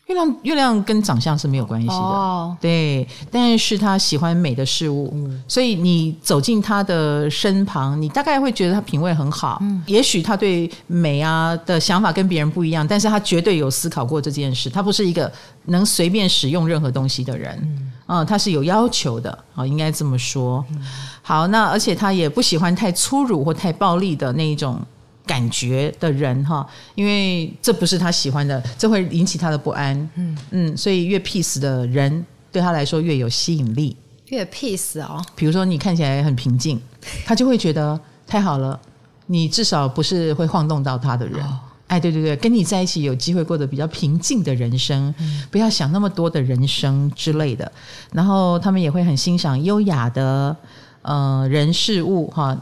[0.07, 9.57] 月亮月亮跟长相是没有关系的，哦、对，但是他喜欢美的事物，嗯、所以你走进他的身旁，你大概会觉得他品味很好。
[9.61, 14.69] 嗯、也许他对美啊的想法跟别人不一样，但是他绝对有思考过这件事。
[14.69, 15.29] 他不是一个
[15.65, 20.63] 能随便使用任何东西的人，嗯，嗯，他是有要求的啊，应该这么说。
[20.71, 20.81] 嗯、
[21.21, 24.79] 好，那而且他也不喜欢太粗鲁或太暴力的那一种。
[25.27, 29.95] 感觉的人哈，因为这不是他喜欢的，这会引起他的不安。
[30.15, 33.95] 嗯嗯，所以越 peace 的人对他来说越有吸引力。
[34.29, 36.81] 越 peace 哦，比如说你看起来很平静，
[37.25, 38.79] 他就会觉得太好了。
[39.27, 41.45] 你至少不是会晃动到他的人。
[41.45, 47.69] 哦、哎，对对对，跟你在一起有机会过得比较平静的人生，嗯、不要想那么多的人生之类的。
[48.13, 50.55] 然后他们也会很欣赏优雅的
[51.01, 52.57] 呃人事物哈。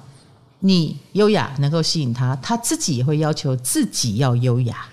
[0.65, 4.85] 你优雅能够吸引他，他自己也会要求自己要优雅，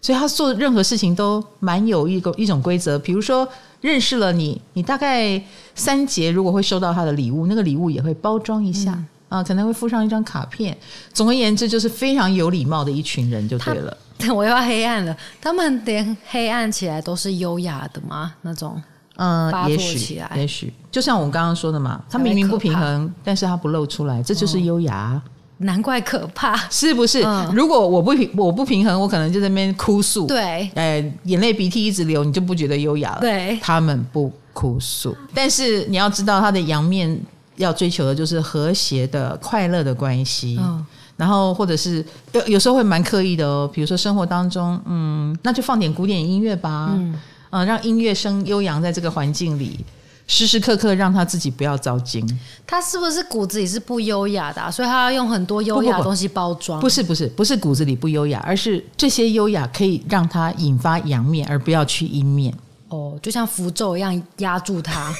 [0.00, 2.98] 所以他做任何事情都蛮有一个一种规则。
[2.98, 3.46] 比如说
[3.82, 5.40] 认识了你，你大概
[5.74, 10.76] 三节如果会收到他的礼物，那个礼物也会包装一下、嗯、啊，可能会附上一张卡片。
[11.12, 13.94] 总而言之，就是非常有礼貌的一群人就对了。
[14.34, 18.34] 我又要黑暗了，他们连黑暗起来都是优雅的吗？
[18.42, 18.80] 那种？
[19.22, 25.12] 嗯，也许，也许，就像我刚刚说的嘛，他明明不平衡，但是他不露出来，这就是优雅。
[25.12, 25.20] 哦，
[25.58, 27.22] 难怪可怕，是不是？
[27.22, 33.20] 嗯，如果我不平，我不平衡，我可能就在那边哭诉，对，哎，眼泪鼻涕一直流，你就不觉得优雅了。
[33.20, 37.20] 对，他们不哭诉， 但是你要知道，他的阳面
[37.56, 40.58] 要追求的就是和谐的、快乐的关系。
[40.58, 40.82] 嗯，
[41.18, 42.02] 然后或者是
[42.32, 46.92] 有有时候会蛮刻意的哦，比如说生活当中，嗯，那就放点古典音乐吧。
[46.94, 47.14] 嗯。
[47.50, 49.84] 嗯，让音乐声悠扬在这个环境里，
[50.26, 52.24] 时时刻刻让他自己不要遭惊。
[52.64, 54.70] 他是不是骨子里是不优雅的啊？
[54.70, 56.78] 所以他要用很多优雅的东西包装？
[56.78, 62.54] 不是不是不是骨子里不优雅，而是这些优雅可以让他引发阳面，而不要去阴面。
[62.88, 65.12] 哦，就像符咒一样压住他。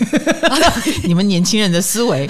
[1.03, 2.29] 你们年轻人的思维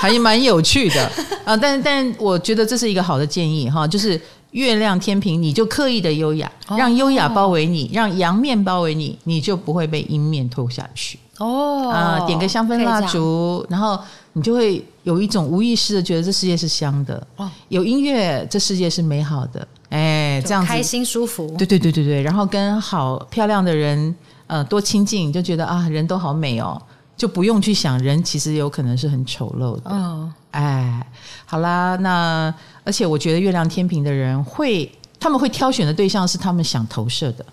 [0.00, 1.10] 还蛮有趣的
[1.44, 1.56] 啊！
[1.56, 4.20] 但但我觉得这是一个好的建议哈，就是。
[4.52, 11.18] 月亮天平，你就刻意的优雅，让优雅包围你，让阳面包围你，你就不会被阴面拖下去。
[11.38, 13.98] 哦，啊、呃，点个香氛蜡烛，然后
[14.34, 17.26] 你就会有一种无意识的觉得这世界是香的。
[17.36, 19.66] 哦，有音乐，这世界是美好的。
[19.88, 21.46] 哎，这样子开心舒服。
[21.58, 24.14] 对对对对对，然后跟好漂亮的人，
[24.46, 26.80] 呃，多亲近，就觉得啊，人都好美哦，
[27.22, 29.88] 就不用去想人其实有可能是很丑陋的。
[29.88, 31.06] 哦，哎，
[31.44, 32.52] 好啦，那。
[32.84, 37.46] 而且我觉得月亮天平的人会，他们会挑选的对象是他们想投射的，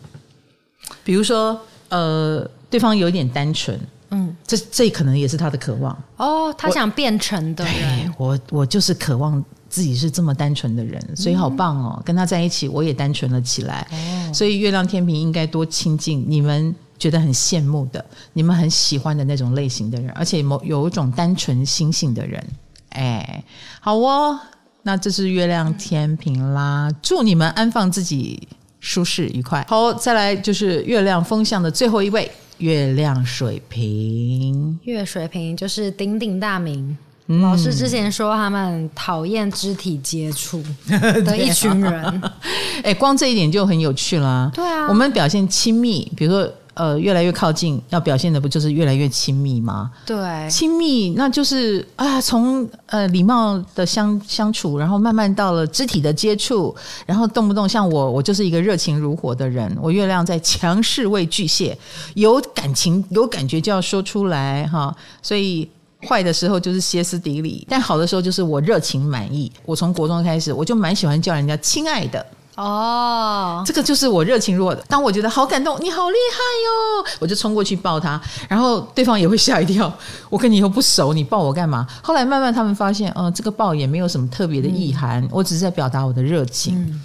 [1.04, 1.56] 比如说，
[1.90, 3.80] 呃，对方有点单纯，
[4.10, 5.96] 嗯，这这可能也是他的渴望。
[6.18, 13.88] 哦，他想变成的人，我我就是渴望自己是这么单纯的人，所以好棒哦，嗯、跟他在一起我也单纯了起来。
[13.92, 22.46] 哦，所以月亮天平应该多亲近，你们觉得很羡慕的，你们很喜欢的那种类型的人，而且某有一种单纯心性的人。
[22.90, 23.44] 哎，
[23.80, 24.38] 好哦，
[24.84, 28.48] 那这是月亮天平啦，祝你们安放自己，
[28.82, 29.66] 舒适愉快。
[29.70, 34.78] 好，再来就是月亮风向的最后一位，月亮水瓶。
[34.84, 36.98] 月水瓶就是鼎鼎大名。
[37.28, 40.62] 嗯、老师之前说他们讨厌肢体接触
[41.24, 42.22] 的一群人。
[42.84, 44.52] 哎、啊，光这一点就很有趣了、啊。
[44.54, 46.52] 对啊，我们表现亲密，比如说。
[46.80, 49.92] 呃，越来越靠近，要表现的不就是越来越亲密吗？
[50.06, 56.74] 对，亲密那就是啊，从呃礼貌的相相处，然后慢慢到了肢体的接触，
[57.06, 59.78] 然后动不动像我，我就是一个热情如火的人。
[59.82, 61.78] 我月亮在强势为巨蟹，
[62.14, 64.96] 有感情 有感觉就要说出来哈。
[65.22, 65.70] 所以
[66.08, 69.52] 坏的时候就是歇斯底里，但好的时候就是我热情满意。
[69.66, 72.26] 我从国中开始，我就蛮喜欢叫人家亲爱的。
[72.60, 74.84] 哦，这个就是我热情弱的。
[74.90, 78.20] 当我觉得好感动，你好厉害哟，我就冲过去抱他，
[78.50, 79.92] 然后对方也会吓一跳。
[80.30, 81.88] 我跟你又不熟，你抱我干嘛？
[82.04, 86.76] 后来慢慢他们发现，嗯、呃，这个抱也没有什么特别的意涵，嗯、我只是在表达我的热情。
[86.76, 87.02] 嗯、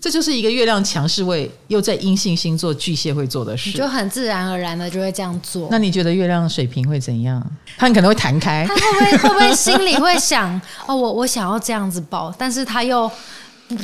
[0.00, 5.68] 这就是一个月亮强势位又在阴性星座巨蟹会做的事，就很自然而然的就会这样做。
[5.70, 7.40] 那你觉得月亮水瓶会怎样？
[7.76, 13.08] 他很可能会弹开，他会不会会不会心里会想，哦，我我想要这样子抱，但是他又。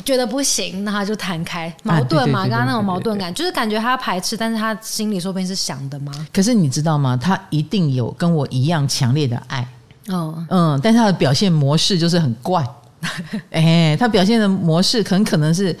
[0.03, 2.41] 觉得不行，那他就弹开，矛盾嘛？
[2.47, 6.11] 刚刚那种矛盾感，就是感觉他排斥，但是他心里说不定是想的吗？
[6.33, 7.15] 可是你知道吗？
[7.15, 9.67] 他一定有跟我一样强烈的爱，
[10.07, 12.65] 哦嗯，但是他的表现模式就是很怪，
[13.51, 15.77] 哎，他表现的模式很可能是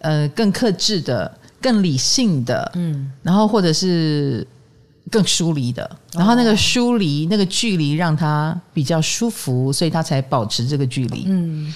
[0.00, 4.46] 呃更克制的、更理性的，嗯，然后或者是
[5.10, 11.74] 更疏离的，然后那个疏离、那个距离让他比较舒服，所以他才保持这个距离，嗯。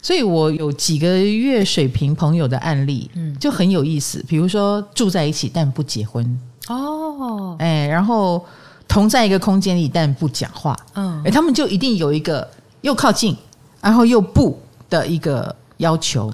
[0.00, 4.24] 所以我有几个月水瓶朋友的案例，嗯，就很有意思。
[4.28, 8.44] 比如说住在一起但不结婚哦，哎，然后
[8.86, 12.48] 同在一个空间里但不讲话，嗯，哎，他们就一定有一个
[12.82, 13.36] 又靠近
[13.80, 14.58] 然后又不
[14.88, 16.32] 的一个要求。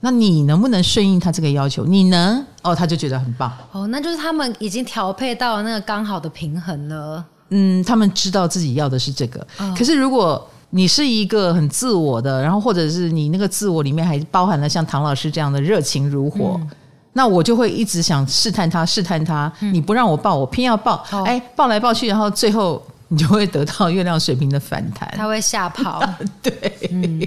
[0.00, 1.84] 那你能不能顺应他这个要求？
[1.84, 3.86] 你能哦，他就觉得很棒哦。
[3.88, 7.24] 那就是他们已经调配到那个刚好的平衡了。
[7.48, 9.44] 嗯，他们知道自己要的是这个。
[9.58, 16.70] 哦，可是如果你是一个很自我的，然后或者是你那个自我里面还包含了像唐老师这样的热情如火，嗯、
[17.14, 19.50] 那我就会一直想试探他，试探他。
[19.60, 26.02] 嗯、你不让我抱，我偏要抱，哎、哦，抱来抱去，然后最后你就会得到月亮水瓶的反弹，他会吓跑。
[26.42, 26.52] 对，
[26.90, 27.22] 嗯、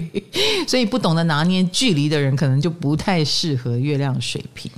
[0.68, 4.70] 所以不懂得拿捏距离的人，可能就不太适合月亮水瓶。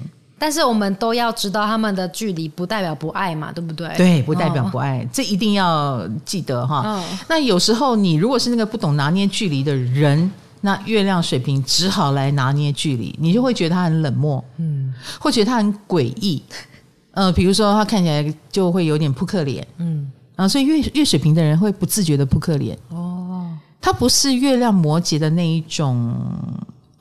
[0.42, 3.88] 但是我们都要知道，他们的距离不代表不爱嘛，对不对？
[3.96, 6.81] 对，不代表不爱，哦、这一定要记得哈。
[6.85, 10.28] 哦、那有时候你如果是那个不懂拿捏距离的人，
[10.62, 16.42] 那月亮水瓶只好来拿捏距离，你就会觉得他很冷漠，嗯，会觉得他很诡异，
[17.14, 23.48] 呃，比如说他看起来就会有点扑克脸，嗯，啊，所以月月水瓶的人会不自觉的扑克脸，哦，
[23.81, 26.12] 他不是月亮摩羯的那一种。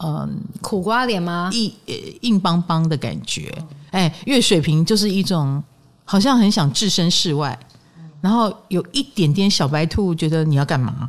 [0.03, 1.49] 嗯，苦瓜脸吗？
[1.53, 1.71] 硬
[2.21, 3.53] 硬邦邦的感觉，
[3.91, 5.63] 哎，月水瓶就是一种
[6.03, 7.57] 好像很想置身事外，
[8.19, 11.07] 然后有一点点小白兔觉得你要干嘛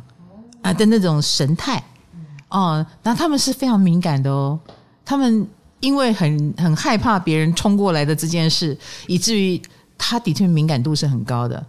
[0.61, 1.83] 啊的那种神态
[2.49, 2.85] 哦。
[3.01, 4.59] 那他们是非常敏感的哦，
[5.03, 5.47] 他们
[5.79, 8.77] 因为很很害怕别人冲过来的这件事，
[9.07, 9.59] 以至于
[9.97, 11.65] 他的确敏感度是很高的。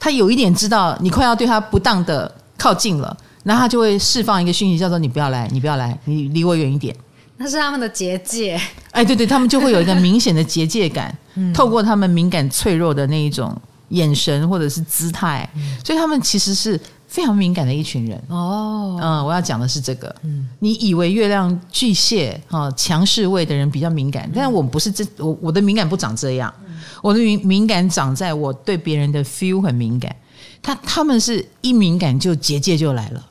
[0.00, 3.16] 他有一点知道你快要对他不当的靠近了。
[3.44, 6.94] 然后他就会释放一个讯息，叫做“你不要来，你不要来，你离我远一点。”
[7.36, 8.60] 那是他们的结界。
[8.92, 13.54] 哎，对对，他们就会有一个明显的结界感， 嗯、透过他们敏感脆弱的那一种
[13.88, 18.16] 眼神或者是姿态，嗯、所以他们其实是非常敏感的一群人。
[18.28, 20.14] 哦，嗯，我要讲的是这个。
[20.22, 30.14] 嗯，你以为月亮巨蟹哈强势位的人比较敏感，但我不是这，我我的敏感不长这样，嗯、我的敏敏感长在我对别人的 feel 很敏感，
[30.62, 33.26] 他他们是一敏感就结界就来了。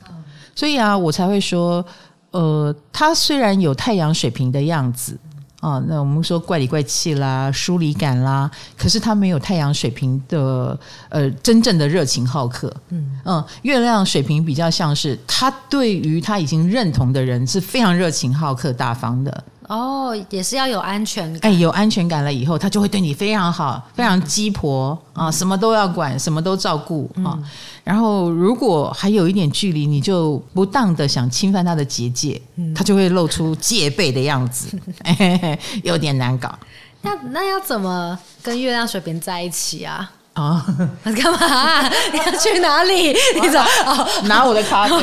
[0.55, 1.85] 所以啊，我才会说，
[2.31, 5.17] 呃，他虽然有太阳水平的样子
[5.59, 10.77] 啊，那我们说怪里怪气啦、疏离感啦，可是他没有太阳水平的
[11.09, 12.73] 呃真正的热情好客。
[12.89, 19.43] 嗯嗯，月亮水平比较像是他对于他已经认同的人是非常热情好客、大方的。
[19.73, 21.51] 哦，也是要有安全感。
[21.51, 27.39] 哎，有安全感了以后，他就会对你非常好，非常鸡婆啊，什么都要管，什么都照顾啊。
[27.83, 32.39] 然后，如果还有一点距离，你就不当的想侵犯他的结界，
[32.75, 34.79] 他就会露出戒备的样子，
[35.83, 36.53] 有点难搞。
[37.01, 40.11] 那那要怎么跟月亮水瓶在一起啊？
[40.33, 40.65] 啊，
[41.03, 41.91] 干嘛、啊？
[42.11, 43.15] 你要去哪里？
[43.39, 43.59] 你走？
[43.85, 44.95] 哦，拿我的咖啡，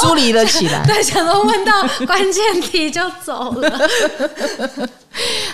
[0.00, 0.84] 疏离了起来。
[0.86, 3.88] 对，想说问到关键题就走了。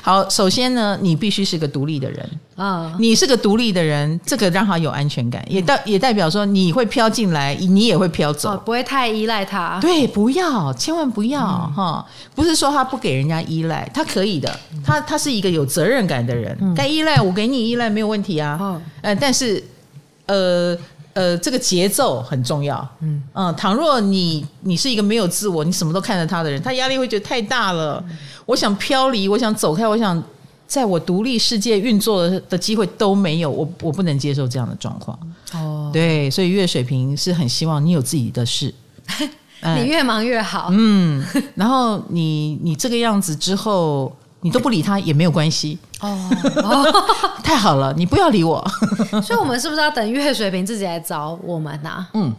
[0.03, 2.93] 好，首先呢，你必须是个独立的人啊。
[2.99, 9.79] 你是个独立的人，这个让他有安全感，也代也代表说你会飘进来，你也会飘走，不会太依赖他。
[9.81, 11.41] 对，不要，千万不要
[11.75, 12.05] 哈！
[12.35, 18.81] 不是说他不给人家依赖，他可以的，他他是一个有责任感的人，该依赖我给你依赖没有问题啊。
[19.03, 19.63] 呃，但是
[20.27, 20.77] 呃。
[21.17, 22.87] 呃，这个节奏很重要。
[23.01, 28.05] 嗯嗯，倘若你你是一个没有自我，你什么都看着他的人，他压力会觉得太大了。
[28.07, 30.23] 嗯、我想飘离，我想走开，我想
[30.67, 35.19] 在我独立世界运作的的机会都没有，我我不能接受这样的状况。
[35.55, 38.75] 哦，对，所以月水瓶是很希望你有自己的事，
[39.79, 40.69] 你越忙越好。
[40.71, 44.15] 嗯，然后你你这个样子之后。
[44.41, 46.31] 你都不理他也没有关系哦，
[47.43, 48.65] 太好了，你不要理我。
[49.23, 52.09] 所以，我们是不是要等月水瓶自己来找我们呢、啊？
[52.15, 52.33] 嗯，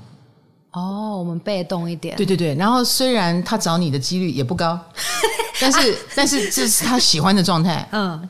[0.71, 2.15] 哦，我们被动一点。
[2.15, 4.79] 对对对，然后虽然他找你的几率也不高，
[5.59, 7.85] 但是、啊、但是这是他喜欢的状态。
[7.91, 8.29] 嗯，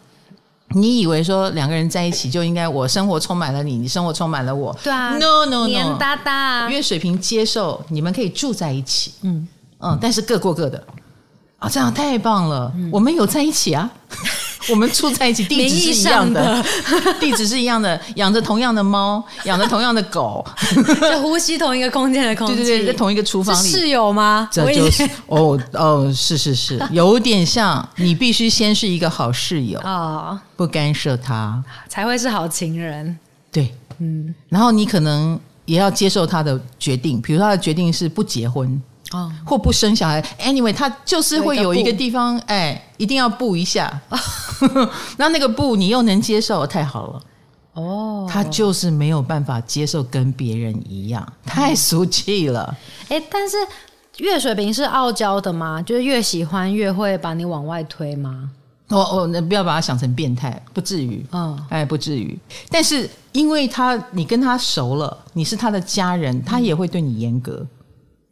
[0.69, 4.75] 你以为说两个人在一起就应该我生活充满了你，你生活充满了我？
[4.81, 6.69] 对啊，no no no，黏哒哒。
[6.69, 9.47] 月水瓶接受你们可以住在一起，嗯
[9.79, 10.81] 嗯，但是各过各的。
[11.59, 12.71] 啊，这样太棒了！
[12.75, 13.89] 嗯、我们有在一起啊，
[14.69, 16.63] 我们住在一起，地址是一样的，
[17.19, 20.45] 地址是一样的，养着同样的猫，养着同样的狗，
[21.01, 24.47] 就呼吸同一个空间的空气，对对对，在同一个厨房里，室友吗？
[24.51, 33.17] 这就是哦哦，是是是，有点像，你必须先是一个好室友啊，哦、不干涉他，才会是好情人。
[33.51, 38.79] 对，嗯，然后你可能也要接受他的决定，比如他的决定是不结婚。
[39.11, 44.01] 哦，或不生小孩，anyway，他就是会有一个地方，哎，一定要布一下。
[45.17, 47.21] 那那个布你又能接受，太好了。
[47.73, 52.75] 哦，他就是没有办法接受跟别人一样，太俗气了。
[53.07, 53.55] 哎，但是
[54.17, 55.81] 月水瓶是傲娇的吗？
[55.81, 58.49] 就是越喜欢越会把你往外推吗？
[58.89, 61.25] 哦哦，那不要把他想成变态，不至于。
[61.31, 62.37] 嗯，哎，不至于。
[62.69, 67.65] 但是因为他你跟他熟了，你是他的家人，他也会对你严格。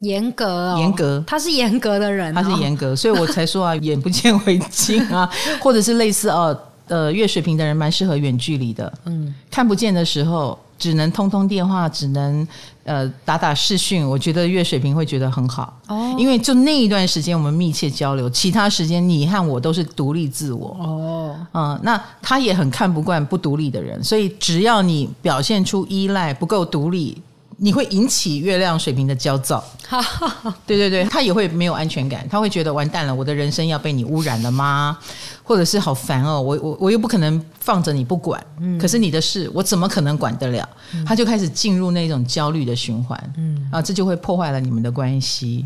[0.05, 12.47] 严格哦，严格，他是严格的人，哦，他是严格，所以我才说啊， 眼不见为净啊，或者是类似哦，呃，月水瓶的人蛮适合远距离的，嗯，看不见的时候只能通通电话，只能
[12.83, 15.73] 呃打打视讯，我觉得月水瓶会觉得很好。
[15.87, 20.77] 哦，因为就那一段时间我们密切交流，其他时间你和我都是独立自我。
[20.79, 27.19] 哦，嗯，那他也很看不惯不独立的人，所以只要你表现出依赖不够独立。
[27.57, 29.63] 你会引起月亮水瓶的焦躁，
[30.67, 34.97] 对对对，他也会没有安全感，他会觉得完蛋了，我的人生要被你污染了吗？
[35.43, 40.67] 或者是好烦哦，我我我又不可能放着你不管，嗯，可是你的事我怎么可能管得了？
[40.93, 45.65] 嗯，他就开始进入那种焦虑的循环，嗯，啊，这就会破坏了你们的关系。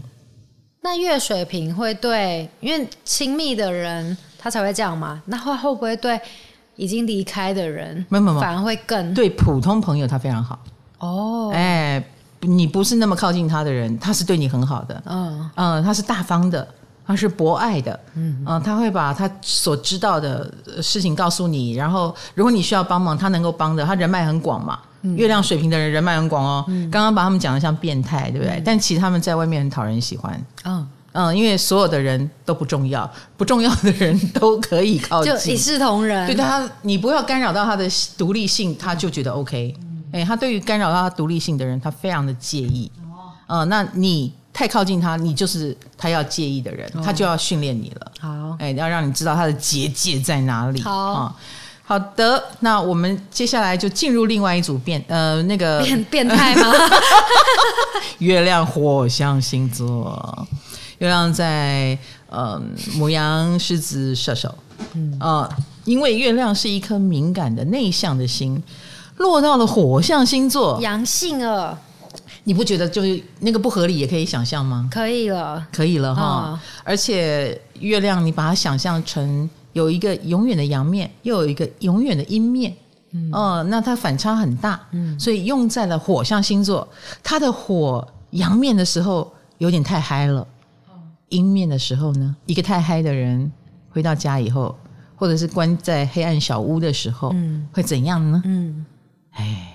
[0.81, 5.21] 那月水瓶会对，因为亲密的人他才会这样吗？
[5.25, 6.19] 那会会不会对
[6.75, 10.59] 已经离开的人，没有没有，反而会更对普通朋友他非常好。
[10.99, 11.53] 哦，oh.
[11.53, 12.03] 哎，
[12.41, 15.49] 你不是那么靠近他的人，他是对你很好的，嗯。
[15.55, 16.67] 嗯，他是大方的，
[17.05, 18.43] 他是博爱的，嗯。
[18.45, 28.57] 嗯，他会把他所知道的事情告诉你，然后如果你需要帮忙，他能够帮的，他人脉很广嘛，嗯、月亮水平的人人脉很广哦，嗯、刚刚把他们讲的像变态，对不对？
[28.57, 30.87] 嗯、但其实他们在外面很讨人喜欢，嗯。
[31.11, 39.75] 嗯，因为所有的人都不重要，不重要的人都可以靠近，就一视同仁，对他，你不要干扰到他的独立性，他就觉得 OK。
[40.11, 42.91] 哎，他对于干扰到他独立性的人，他非常的介意。
[43.03, 48.11] 哦，呃，那你太靠近他，你就是他要介意的人，哦，他就要训练你了。
[48.19, 50.81] 好，哎，要让你知道他的结界在哪里。
[50.81, 51.35] 好，哦，
[51.83, 56.71] 好的，那我们接下来就进入另外一组变，呃，那个变变态吗？
[58.19, 60.47] 月亮火象星座，
[60.97, 61.97] 月亮在
[62.29, 62.61] 呃
[62.95, 64.53] 母羊、狮子、射手。
[64.93, 65.49] 嗯，呃，
[65.85, 68.61] 因为月亮是一颗敏感的内向的心。
[69.19, 71.77] 落到了火象星座，阳性了，
[72.45, 74.89] 你不觉得就是那个不合理也可以想象吗？
[74.91, 76.51] 可以了，可以了哈。
[76.53, 82.73] 嗯、而且月亮，你把它想象成有一个永远的阳面，又有一个永远的阴面，
[83.11, 86.87] 嗯、呃，那它反差很大，嗯，所以用在了火象星座，
[87.21, 90.47] 它的火阳面的时候有点太嗨了，
[91.27, 93.51] 阴面的时候呢，一个太嗨的人
[93.89, 94.73] 回到家以后，
[95.17, 98.41] 或者是关在黑暗小屋的时候，嗯，会怎样呢？
[98.45, 98.85] 嗯。
[99.31, 99.73] 哎，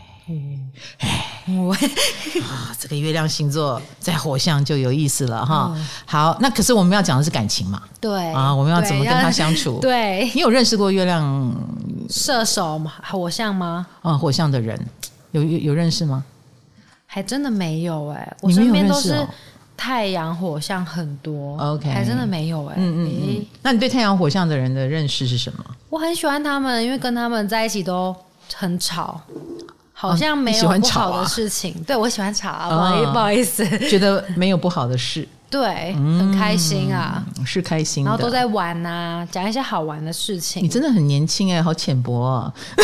[0.99, 5.77] 哎，我啊，这个月亮星座在火象就有意思了哈。
[6.07, 7.83] 好，那可是我们要讲的是感情嘛？
[8.01, 9.79] 对啊，我们要怎么跟他相处？
[9.81, 11.55] 对，你有认识过月亮
[12.09, 12.93] 射手吗？
[13.11, 13.87] 火象吗？
[14.03, 14.79] 啊，火象的人
[15.33, 16.25] 有有有认识吗？
[17.07, 19.25] 还真的没有哎、我身边都是
[19.77, 23.47] 太阳火象很多，OK，还真的没有哎、嗯嗯。
[23.63, 25.65] 那你对太阳火象的人的认识是什么？
[25.91, 28.15] 我很喜欢他们，因为跟他们在一起都
[28.53, 29.21] 很吵，
[29.93, 31.75] 好像没有不好的事情。
[31.87, 35.27] 对我喜欢吵，不好意思，不好意思，觉得没有不好的事。
[35.51, 40.65] 对，很开心啊，嗯、是开心的，然后都在玩呐、啊，讲一些好玩的事情。
[40.65, 42.53] 你真的很年轻哎、欸，好浅薄哦。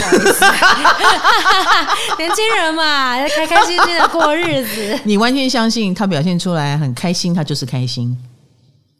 [2.17, 4.97] 年轻人嘛，要开开心心的过日子。
[5.03, 8.17] 你完全相信他表现出来很开心，他就是开心。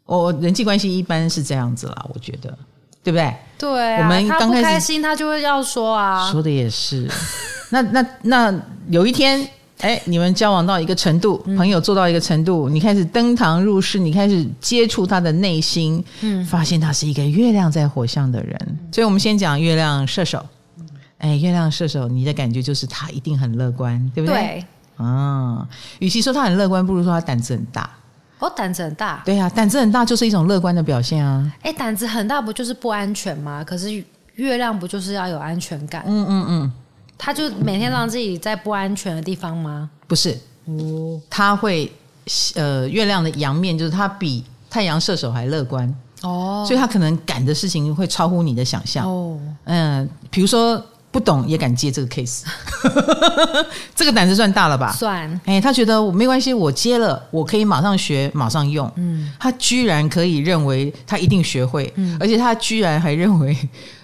[0.05, 2.49] 我人际关系一般是这样子啦，我觉得，
[3.01, 3.33] 对不对？
[3.61, 6.29] 对、啊，我们刚开心，他就会要说啊。
[6.29, 7.07] 说的也是。
[7.71, 8.53] 那那那
[8.89, 9.47] 有一天。
[9.81, 18.55] 哎，你们交往到一个程度，朋友做到一个程度，嗯、你开始登堂入室，你开始接触他的内心，嗯，发现他是一个月亮在火象的人。
[18.69, 20.45] 嗯、所以，我们先讲月亮射手。
[21.17, 24.35] 哎，月亮射手，你的感觉就是他一定很乐观，对不对？
[24.39, 24.65] 对。
[25.03, 27.89] 啊，与其说他很乐观，不如说他胆子很大。
[28.41, 29.21] 哦，胆子很大。
[29.23, 31.49] 对呀、啊，胆子很大就是一种乐观的表现啊。
[31.61, 33.63] 哎，胆子很大不就是不安全吗？
[33.63, 33.89] 可是
[34.35, 36.03] 月亮不就是要有安全感？
[36.07, 36.61] 嗯嗯嗯。
[36.63, 36.71] 嗯
[37.23, 39.87] 他就每天让自己在不安全的地方吗？
[40.07, 40.35] 不是，
[40.65, 41.91] 哦，他会
[42.55, 45.87] 呃，月亮的阳面就是他比太阳射手还乐观
[46.23, 50.83] 哦，所以他可能赶的事情会超乎你的想象哦，嗯，比如说。
[51.11, 52.43] 不懂也敢接这个 case，
[53.93, 54.93] 这个胆子算大了吧？
[54.93, 55.29] 算。
[55.45, 58.89] 哎、欸，他觉得我没关系，我接了，我可以马上学，马上用。
[58.95, 63.55] 嗯，他居然可以认为他一定学会，嗯、而且他居然还认为，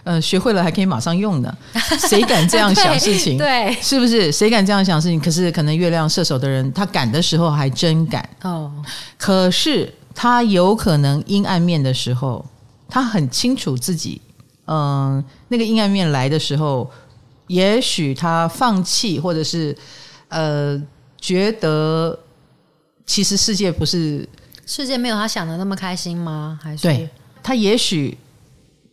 [0.04, 1.58] 呃，学会了还可以马上用呢？
[2.10, 3.38] 谁敢这样想事情？
[3.38, 4.30] 对，对是不是？
[4.30, 5.18] 谁敢这样想事情？
[5.18, 8.70] 可是可能月亮射手的人，他敢的时候还真敢哦。
[9.18, 12.46] 可是他有可能阴暗面的时候，
[12.90, 14.20] 他很清楚自己。
[14.68, 16.90] 嗯，那个阴暗面来的时候，
[17.48, 19.76] 也许他放弃，或者是
[20.28, 20.82] 呃，
[21.20, 22.18] 觉得
[23.06, 24.28] 其实世界不是
[24.66, 26.60] 世界没有他想的那么开心吗？
[26.62, 27.10] 还是对
[27.42, 28.18] 他也许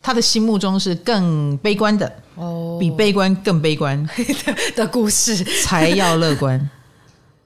[0.01, 4.07] 他的心目中是更悲观的哦，比悲观更悲观
[4.75, 6.69] 的故事才要乐观。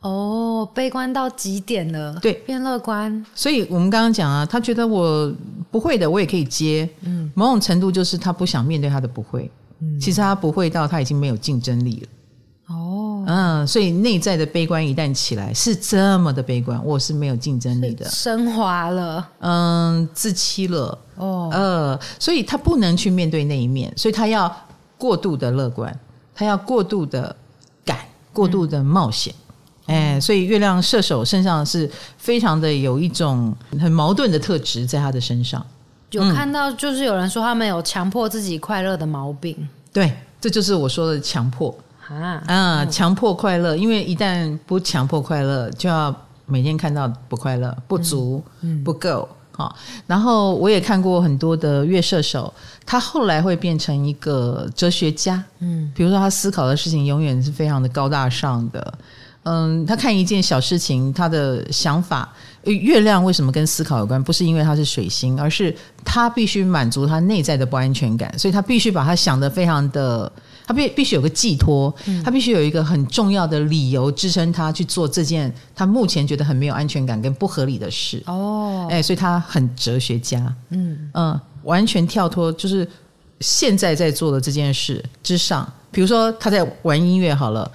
[0.01, 3.25] 哦，悲观到极点了，对，变乐观。
[3.35, 5.29] 所以我们刚刚讲啊，他觉得我
[5.69, 6.89] 不会的，我也可以接。
[7.01, 9.51] 嗯，某种程度就是他不想面对他的不会。
[9.81, 12.75] 嗯，其实他不会到他已经没有竞争力了。
[12.75, 20.97] 哦，嗯，所以内在的悲观一旦起来，是这么的悲观，我是没有竞争力的，升华了，嗯，自欺了。
[21.15, 24.49] 哦，呃，所以他不能去面对那一面，所以他要
[24.97, 25.93] 过度的乐观，
[26.33, 27.35] 他要过度的
[27.83, 27.97] 敢，
[28.31, 29.33] 过度的冒险。
[29.33, 29.45] 嗯
[29.89, 35.65] 哎，所以月亮射手身上是非常的有一种很矛盾的特质在他的身上。
[36.11, 39.55] 有看到，就是有人说他们有强迫自己快乐的毛病。
[39.59, 41.75] 嗯、对，这就是我说的强迫
[42.07, 43.75] 啊啊，强迫快乐。
[43.75, 46.15] 因为一旦不强迫快乐，就要
[46.45, 49.27] 每天看到不快乐、不足、嗯、不够。
[49.51, 49.75] 好，
[50.05, 52.53] 然后我也看过很多的月射手，
[52.85, 55.43] 他后来会变成一个哲学家。
[55.59, 58.93] 嗯，比如说他思考的事情永远是非常的高大上的。
[59.43, 62.31] 嗯，他看一件小事情，他的想法，
[62.63, 64.21] 月亮为什么跟思考有关？
[64.21, 65.73] 不是因为它是水星，而是
[66.03, 70.31] 他必须满足他内在的不安全感，所以他必须把他想的非常的，
[70.67, 71.91] 他必必须有个寄托，
[72.23, 78.21] 他必须有一个很重要的理由支撑他去做这件他目前觉得很没有安全感跟不合理的事。
[78.27, 82.87] 哦，哎，所以他很哲学家，嗯嗯，完全跳脱就是
[83.39, 87.71] 现在在做的这件事之上，比如说他在玩音乐好了。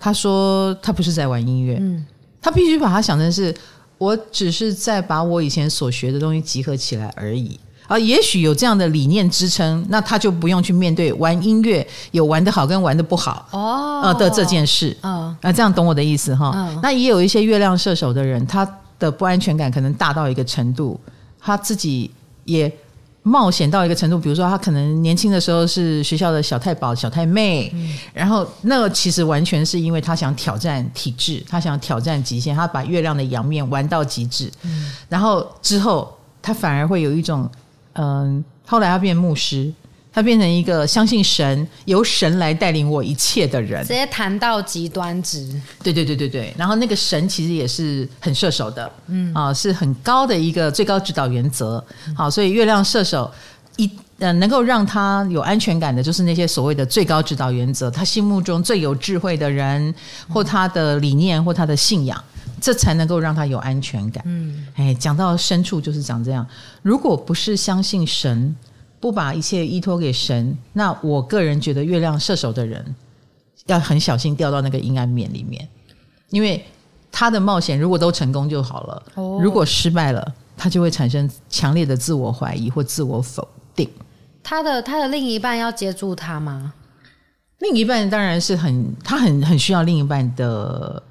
[0.00, 2.04] 他说：“他不是在玩音乐，嗯，
[2.40, 3.54] 他必须把它想成是，
[3.98, 7.58] 我只是在把我以前所学的东西集合起来而已。
[7.86, 14.96] 而也许有这样的理念支撑，那他就不用去面对玩音乐有玩得好跟玩得不好哦呃的这件事。
[15.02, 16.52] 嗯，啊，这样懂我的意思哈？
[16.54, 18.68] 嗯，那也有一些月亮射手的人，他
[18.98, 21.00] 的不安全感可能大到一个程度，
[21.40, 22.10] 他自己
[22.44, 22.72] 也。”
[23.22, 37.50] 冒险到一个程度，比如说他可能年轻的时候是学校的小太保、小太妹，嗯、然后那个其实完全是因为他想挑战体制，他想挑战极限，他把月亮的阳面玩到极致，嗯、然后之后他反而会有一种，
[37.94, 39.72] 嗯，后来他变牧师。
[40.10, 45.48] 他变成一个相信神，由神来带领我一切的人，直接谈到极端值。
[45.82, 51.84] 对对对对对，然后那个神其实也是很射手的，嗯啊，是很高的一个最高指导原则。
[52.16, 53.30] 好，所以月亮射手
[53.76, 53.88] 一
[54.18, 59.94] 呃能够让他有安全感的，就是那些所谓的最高指导原则，他心目中最有智慧的人，
[60.28, 62.20] 或他的理念，或他的信仰，
[62.60, 64.24] 这才能够让他有安全感。
[64.26, 66.44] 嗯，哎，讲到深处就是讲这样，
[66.82, 68.56] 如果不是相信神。
[69.00, 72.94] 不把一切依托给神，那我个人觉得月亮射手的人
[73.66, 75.68] 要很小心掉到那个阴暗面里面，
[76.30, 76.64] 因为
[77.12, 83.88] 他的冒险如果都成功就好了，哦、如果失败了，他就会产生强烈的自我怀疑或自我否定。
[84.42, 86.72] 他的他的另一半要接住他吗？
[87.58, 91.02] 另一半当然是很，他很很需要另一半的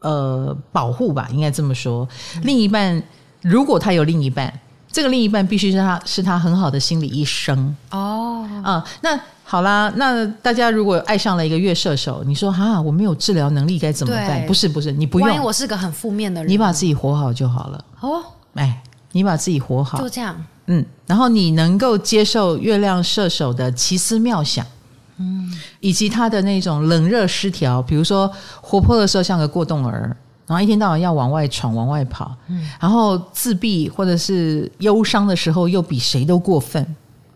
[0.00, 2.08] 呃保护吧，应该这么说。
[2.36, 3.02] 嗯、另一半
[3.40, 4.60] 如果他有另一半，
[4.92, 8.82] 这个另一半必须是他是他很好的心理医生哦啊、嗯。
[9.00, 14.46] 那好啦，那大家如果爱上了一个月射手，你说哈，我没有治疗能力该怎么办？
[14.46, 15.28] 不是不是，你不用。
[15.28, 18.22] 万一我是个很负面的人，你把自己活好就好了哦。
[18.54, 18.82] 哎，
[19.12, 20.36] 你把自己活好，就这样。
[20.66, 24.64] 嗯，然后你能够接受月亮射手的奇思妙想。
[25.18, 28.30] 嗯，以及他的那种冷热失调，比如说
[28.62, 30.16] 活泼的时候像个过动儿，
[30.52, 36.82] 然后一天到晚要往外闯、往外跑，嗯，然后自闭或者是忧伤的时候又比谁都过分。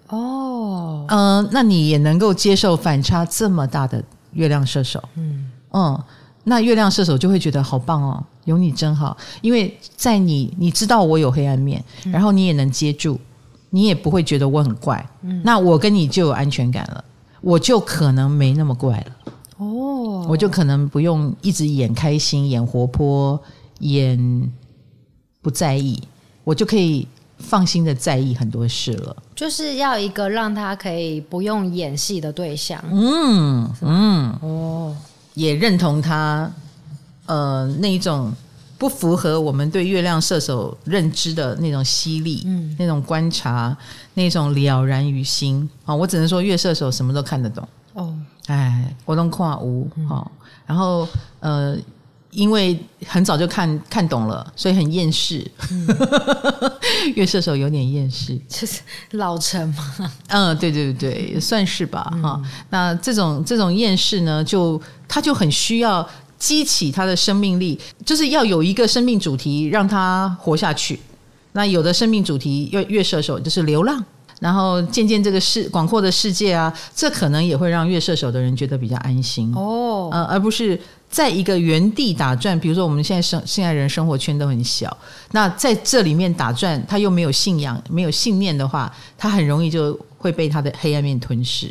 [0.08, 4.02] 哦，嗯、呃，那你也能够接受反差这么大的
[4.32, 5.50] 月亮射手，嗯。
[5.72, 6.02] 嗯，
[6.44, 13.18] 那月亮射手就会觉得好棒哦，有你真好，因为在你你知道我有黑暗面，然后你也能接住，
[13.70, 17.04] 你也不会觉得我很怪，嗯，那我跟你就有安全感了。
[17.42, 23.40] 我就可能没那么怪了哦，我就可能不用一直演开心、演活泼、
[23.80, 24.52] 演
[25.42, 26.02] 不在意，
[26.44, 27.06] 我就可以
[27.38, 29.16] 放心的在意很多事了。
[29.34, 32.82] 就是要一个让他可以不用演戏的对象。
[32.90, 34.96] 嗯嗯哦，
[35.34, 36.50] 也认同他
[37.26, 38.32] 呃那一种。
[38.78, 43.74] 不符合我们对月亮射手认知的那种犀利，嗯，那种观察，
[44.12, 45.94] 那种了然于心啊！
[45.94, 47.68] 我只能说月射手什么都看得懂哦。
[48.46, 50.30] 哎，我都跨无哈。
[50.66, 51.06] 然后
[51.40, 51.76] 呃，
[52.30, 55.48] 因为很早就看看懂了，所以很厌世。
[55.70, 55.86] 嗯、
[57.14, 58.80] 月射手有点厌世，就是
[59.12, 60.12] 老成嘛。
[60.28, 62.50] 嗯，对对对对，算是吧哈、嗯。
[62.70, 66.08] 那这种这种厌世呢，就他就很需要。
[66.38, 71.00] 激起他的生命力，就是要有一个生命主题让他活下去。
[71.52, 74.04] 那有的生命主题月月射手就是流浪，
[74.40, 80.08] 然后见见这个世广阔的世界啊，这可能也会让月射手的人觉得比较安心哦。
[80.12, 80.78] 呃，而不是
[81.10, 82.58] 在一个原地打转。
[82.60, 84.96] 比如说我们现在生现在人生活圈都很小，
[85.32, 89.98] 那在这里面打转，他又没有信仰、没有信念的话，他很容易就。
[90.18, 91.70] 会被他的黑暗面吞噬，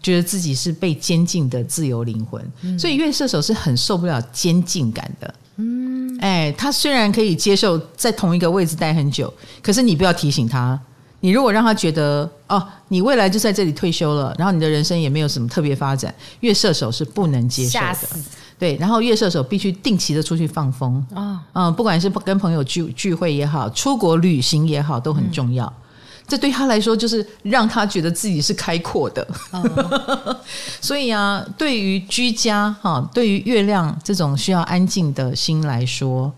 [0.00, 5.34] 觉得自己是被监禁的自由灵魂，嗯、所以月射手是很受不了监禁感的。
[5.56, 10.78] 嗯，哎，他虽然可以接受在同一个位置待很久，可是你不要提醒他，
[11.26, 18.22] 你如果让他觉得哦，你未来就在这里退休了，然后你的人生也没有什么特别发展，月射手是不能接受的。
[18.56, 25.66] 对，然后月射手必须定期的出去放风啊、哦，嗯，不管是跟朋友聚聚会也好，出国旅行也好，都很重要。
[25.66, 25.82] 嗯
[26.28, 30.36] 这对他来说就是让他觉得自己是开阔的，哦、
[30.80, 36.32] 所以啊，对于居家哈，对于月亮这种需要安静的心来说，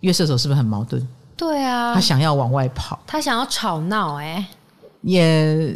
[0.00, 1.04] 月射手是不是很矛盾？
[1.38, 4.44] 对啊，他想要往外跑，他想要吵闹，哎，
[5.00, 5.74] 也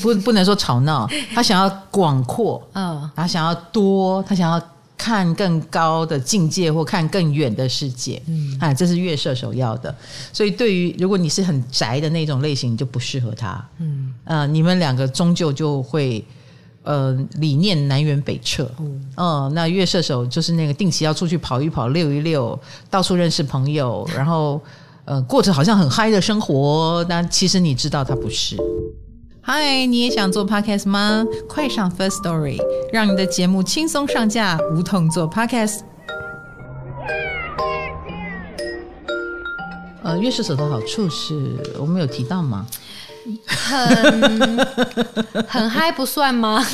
[0.00, 4.62] 不不能说吵闹， 他想要广阔，嗯，他想要多，他想要。
[5.02, 9.96] 看更高的境界或看更远的世界，嗯，哎，这是月射手要的。
[10.30, 13.66] 所以，对于如果你是很宅的那种类型，就不适合他。
[13.78, 16.22] 嗯，呃，你们两个终究就会
[16.82, 18.70] 呃理念南辕北辙。
[18.78, 22.58] 嗯、呃，那月射手就是那个定期要出去跑一跑、溜一溜，
[22.88, 24.60] 到处认识朋友，然后
[25.04, 27.04] 呃过着好像很嗨的生活。
[27.08, 28.56] 但其实你知道他不是。
[29.42, 31.24] 嗨，你也想做 podcast 吗？
[31.48, 32.58] 快上 First Story，
[32.92, 35.80] 让你的节目轻松上架，无痛做 podcast。
[40.02, 42.66] 呃，月射手的好处是我们有提到吗？
[43.46, 44.58] 很
[45.46, 46.64] 很嗨不算吗？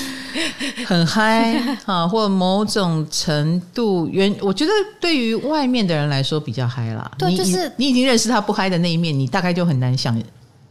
[0.87, 1.55] 很嗨
[1.87, 4.71] 啊，或某种程度原，我觉得
[5.01, 7.11] 对于外面的人来说比较嗨啦。
[7.19, 10.21] 对，就是你，你已经认识他不嗨的那一面，你大概就很难想。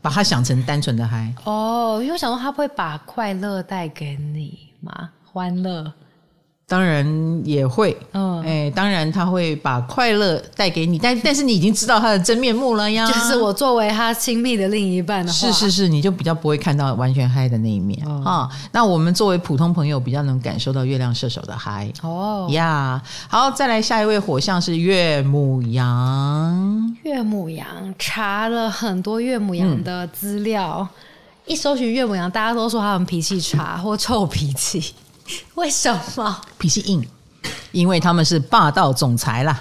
[0.01, 5.09] 把他想成单纯的嗨哦，因为我想说他不会把快乐带给你吗？
[5.23, 5.91] 欢乐。
[6.67, 7.05] 当然
[7.45, 13.05] 也会，嗯，哎、欸，当然他会把快乐带给你，但但是你已经知道他的真面目了呀。
[13.05, 18.49] 就是我作为他亲密的另一半的话，是是是，你就比较不会看到完全嗨的那一面啊、嗯哦。
[18.71, 22.99] 那我们作为普通朋友，比较能感受到月亮射手的嗨哦呀。
[23.05, 26.95] Yeah, 好，再来下一位火象是岳母羊。
[27.03, 30.87] 岳母羊查了很多岳母羊的资料，嗯、
[31.45, 34.95] 一搜寻岳母羊，大家都说他们脾气差或臭脾气。
[35.55, 37.05] 为什么脾气硬？
[37.71, 39.59] 因为他们是霸道总裁啦。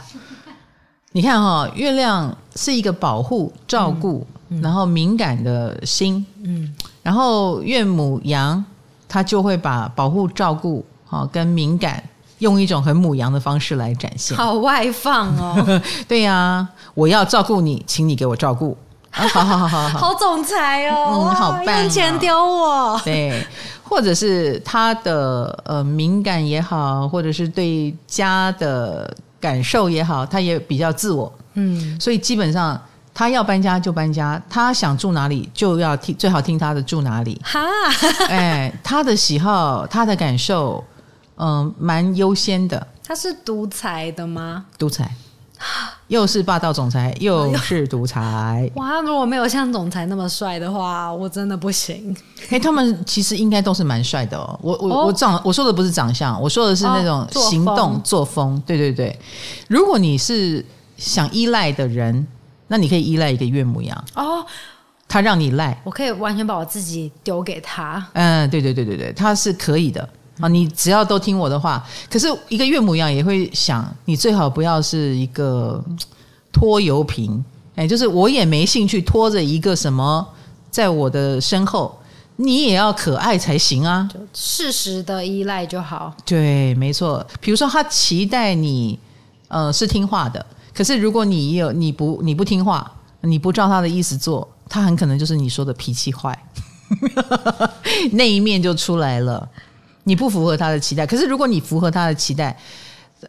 [1.13, 6.25] 你看哈、哦，月亮是一个保护、照顾、嗯嗯，然后敏感的心。
[6.43, 8.65] 嗯，然后岳母羊
[9.09, 10.85] 他就会把保护、照顾、
[11.31, 12.03] 跟敏感
[12.39, 15.81] 用一种很母羊的方式来展现，好外放哦。
[16.09, 18.77] 对呀、啊，我要照顾你，请你给我照顾。
[19.11, 23.01] 啊，好好好好好， 好总裁哦，嗯，好棒，钱丢我。
[23.05, 23.47] 对，
[23.85, 31.33] 或者是他的呃敏感也好，或者是对家的感受也好，他也比较自我。
[31.55, 32.81] 嗯，所以基本上
[33.13, 37.41] 他要搬家就搬家，他想住哪里就要听，最好听他的住哪里。
[37.45, 37.61] 哈，
[38.29, 40.83] 哎，他的喜好，他的感受，
[41.37, 42.85] 嗯，蛮优先的。
[43.07, 44.65] 他是独裁的吗？
[44.79, 45.15] 独裁。
[46.09, 48.71] 又是霸道总裁，又 是独裁。
[48.75, 49.01] 哇！
[49.01, 52.17] 如果没有像总裁那么帅的话，我真的不行。
[52.51, 54.59] 哎，他们其实应该都是蛮帅的哦。
[54.63, 58.63] 我我我长，我说的不是长相，我说的是那种行动作风。
[58.67, 59.19] 对对对，
[59.69, 60.65] 如果你是
[60.97, 62.27] 想依赖的人，
[62.69, 64.45] 那你可以依赖一个岳母羊哦。
[65.07, 68.05] 他让你赖，我可以完全把我自己丢给他。
[68.15, 70.09] 嗯，对对对对对，他是可以的。
[70.41, 75.83] 啊，你只要都听我的话，可是一个岳母羊也会想，你最好不要是一个
[76.53, 77.45] 拖油瓶，
[77.77, 80.27] 哎，就是我也没兴趣拖着一个什么
[80.71, 81.97] 在我的身后，
[82.37, 86.13] 你也要可爱才行啊，就适时的依赖就好。
[86.25, 87.25] 对，没错。
[87.41, 88.99] 比如说他期待你，
[89.47, 96.37] 呃，是听话的，可是如果你有你不你不听话，你不照他的意思做，他很可能就是你说的脾气坏，
[98.13, 99.49] 那一面就出来了。
[100.05, 102.57] 你不符合他的期待，可是如果你符合他的期待，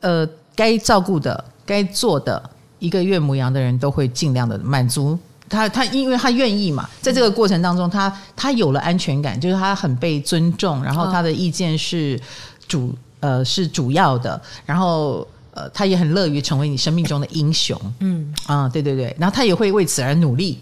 [0.01, 2.41] 呃，该照顾的、该做的，
[2.79, 5.17] 一个岳母羊的人都会尽量的满足
[5.49, 5.67] 他。
[5.69, 12.19] 他因为他愿意嘛，在这个过程当中，他他有了安全感，就是他很被尊重，然后他的意见是
[12.67, 17.79] 主呃是主要的，然后呃他也很乐于成为你生命中的英雄。
[17.99, 20.59] 嗯啊，对对对，然后他也会为此而努力。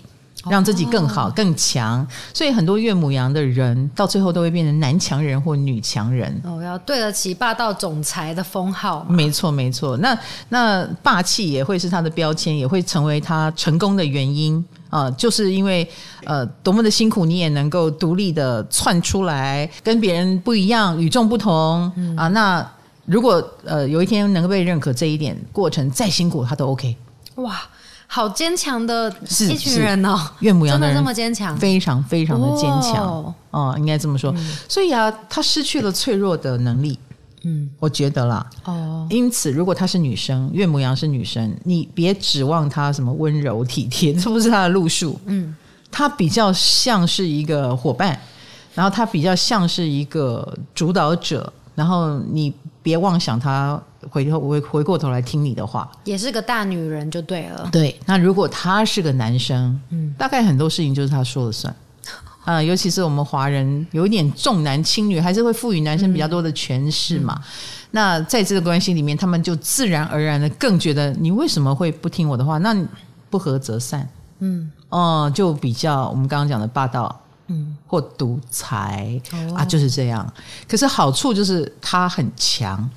[0.50, 6.42] 让自己更好、更强，所以很多岳母羊的人到最后都会变成男强人或女强人。
[6.44, 9.06] 哦，要对得起霸道总裁的封号。
[9.08, 9.96] 没错，没错。
[9.98, 10.18] 那
[10.50, 15.12] 那霸气也会是他的标签，也会成为他成功的原因啊、呃！
[15.14, 15.88] 就是因为
[16.26, 22.28] 呃，多么的辛苦，你也能够独立的窜出来，跟别人不一样，与众不同、嗯、啊！
[22.28, 22.66] 那
[23.06, 26.96] 如果呃有一天能够被认可这一点，过程再辛苦，他都 OK。
[27.36, 27.62] 哇！
[28.14, 29.12] 好坚强的
[29.50, 34.32] 一群人哦，岳母羊的人这么坚强，非常非常的坚强哦，哦，应该这么说。
[34.38, 37.00] 嗯、所以啊，她失去了脆弱的能力，
[37.42, 45.56] 嗯，我觉得啦，哦，因此如果她是女生，岳母羊是女生，你别指望她什么温柔体贴，这不是她的路数，嗯，
[45.90, 48.20] 她比较像是一个伙伴，
[48.76, 52.54] 然后她比较像是一个主导者，然后你
[52.84, 53.82] 别妄想她。
[54.10, 57.70] 回头回回过头来听你的话，也是个大女人就对了。
[57.72, 61.74] 对，那如果他是个男生，嗯，大概很多事情就是他说了算
[62.46, 62.64] 啊、呃。
[62.64, 67.36] 尤其是我们华人有一点重男轻女，还是会赋予男生比较多的权势嘛。
[67.38, 67.44] 嗯、
[67.92, 72.58] 那在这个关系里面，他们就自然而然的更觉得你为什么会不听我的话？
[72.58, 72.76] 那
[73.30, 74.08] 不合则散，
[74.40, 80.32] 嗯哦、呃，就比较我们刚刚讲的霸道，嗯，或独裁、哦、啊，就是这样。
[80.68, 82.90] 可是好处就是他很强。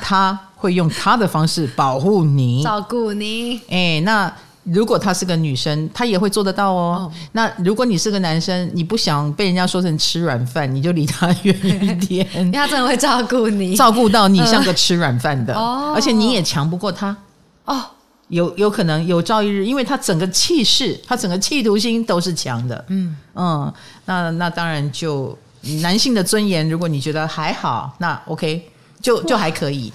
[0.00, 3.60] 他会用他的方式保护你，照顾你。
[3.68, 4.32] 哎，那
[4.64, 7.08] 如果他是个女生，他也会做得到哦。
[7.08, 12.26] 哦，那如果你是个男生，你不想被人家说成吃软饭，你就离他远一点。
[12.34, 15.54] 因为他真的会照顾你，照顾到你像个吃软饭的。
[15.54, 17.16] 哦，而且你也强不过他。
[17.64, 17.80] 哦，
[18.28, 22.84] 有有可能有朝一日，因为他整个气势，他整个企图心都是强的。
[22.88, 23.72] 嗯嗯，
[24.06, 25.38] 那那当然就
[25.82, 28.68] 男性的尊严，如果你觉得还好，那 OK。
[29.00, 29.92] 就就还可以，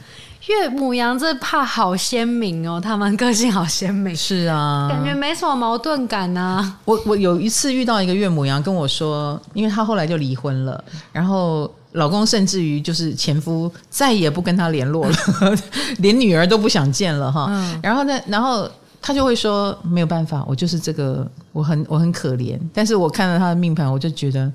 [0.47, 6.79] 岳母羊这怕好鲜明哦，他们个性好鲜明，是啊，感觉没什么矛盾感呢、啊。
[6.85, 15.15] 我我有一次遇到一个岳母羊跟我说，因为她后来就离婚了，然后老公甚至于就是前夫再也不跟她联络了，
[15.99, 17.47] 连女儿都不想见了哈。
[17.49, 18.69] 嗯、然后呢，然后
[19.01, 24.51] 他就会说没有办法，我就是这个，我很我很可怜，但是我看了他的命盘，我就觉得。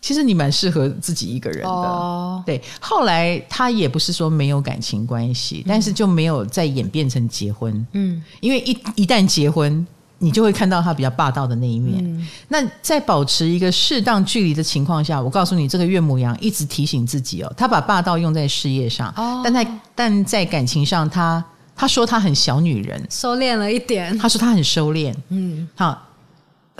[0.00, 2.44] 其实你蛮适合自己一个人的，oh.
[2.46, 2.60] 对。
[2.80, 7.86] 后来他也不是说没有感情关系，嗯、但是就没有再演变成结婚。
[7.92, 9.86] 嗯，因为一一旦结婚，
[10.18, 12.02] 你就会看到他比较霸道的那一面。
[12.02, 19.42] 嗯、那在保持一个适当距离的情况下，我告诉你，这个岳母羊一直提醒自己哦，他把霸道用在事业上，oh.
[19.44, 21.44] 但在但在感情上他，
[21.76, 24.16] 他他说他很小女人，收敛了一点。
[24.18, 25.14] 他说他很收敛。
[25.28, 26.06] 嗯，好。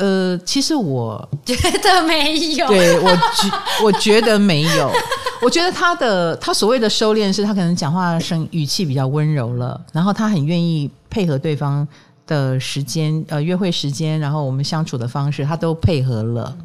[0.01, 3.53] 呃，其实我 觉得没有，对，我觉
[3.85, 4.91] 我觉得没有，
[5.43, 11.87] 我觉得他的他所谓的收敛是他可能讲话声语气比较温柔了，然后他很愿意配合对方
[12.27, 16.57] 的时间，呃，约会时间，然后我们相处的方式，他都配合了。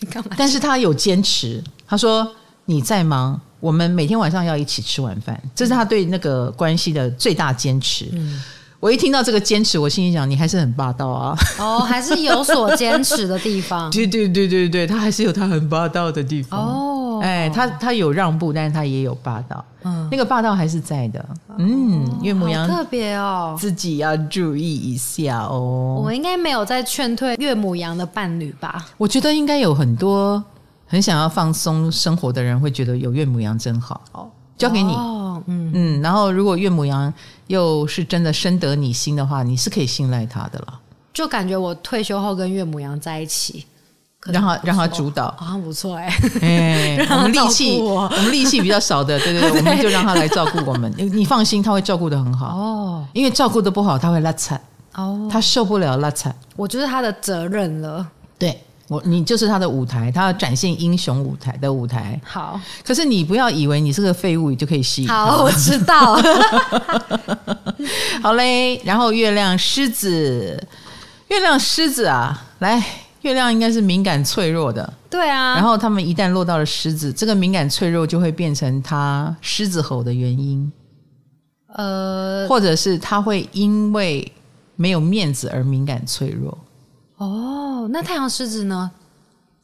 [0.00, 0.34] 你干嘛？
[0.36, 2.26] 但是他有坚持，他说
[2.64, 8.08] 你在忙，我们每天晚上要一起吃晚饭，这是他对那个关系的最大坚持。
[8.12, 8.42] 嗯。
[8.80, 11.36] 我一听到这个坚持，我心里想，你还是很霸道啊！
[11.60, 13.90] 哦，还是有所坚持的地方。
[13.92, 16.58] 对对对对对，他还是有他很霸道的地方。
[16.58, 19.62] 哦，哎，他他有让步，但是他也有霸道。
[19.82, 21.22] 嗯，那个霸道还是在的。
[21.58, 26.00] 嗯，岳母羊特别哦，自己要注意一下哦。
[26.02, 28.86] 我应该没有在劝退岳母羊的伴侣吧？
[28.96, 30.42] 我觉得应该有很多
[30.86, 34.00] 很想要放松生活的人会觉得有岳母羊真好。
[34.12, 34.26] 哦，
[34.56, 34.94] 交给你。
[34.94, 37.12] 哦，嗯嗯，然后如果岳母羊。
[37.50, 40.80] 又是真的深得你心的话，你是可以信赖他的了。
[41.12, 43.66] 就感觉我退休后跟岳母娘在一起，
[44.26, 46.06] 让他让他主导，好像不错哎。
[46.40, 50.92] 哎， 我们力气我们力气比较少的，对对对，对 我们就让他来照顾我们。
[50.96, 53.04] 你放心，他会照顾的很好哦。
[53.12, 54.60] 因为照顾的不好，他会拉惨
[54.94, 56.32] 哦，他受不了拉惨。
[56.54, 58.06] 我就是他的责任了。
[58.38, 58.62] 对。
[58.90, 62.20] 我你就是他的舞台，他要展现英雄舞台的舞台。
[62.24, 65.08] 好，可是你不要以为你是个废物，你就可以吸引。
[65.08, 66.20] 好，我知道。
[68.20, 70.60] 好嘞，然后月亮狮子，
[71.28, 72.84] 月亮狮子啊，来，
[73.20, 74.92] 月亮应该是敏感脆弱的。
[75.08, 75.54] 对啊。
[75.54, 80.72] 然后他们一旦落到了狮子，这个敏感脆弱就会变成他狮子吼的原因。
[81.74, 84.32] 呃，或者是他会因为
[84.74, 86.58] 没有面子而敏感脆弱。
[87.20, 88.90] 哦，那太阳狮子呢？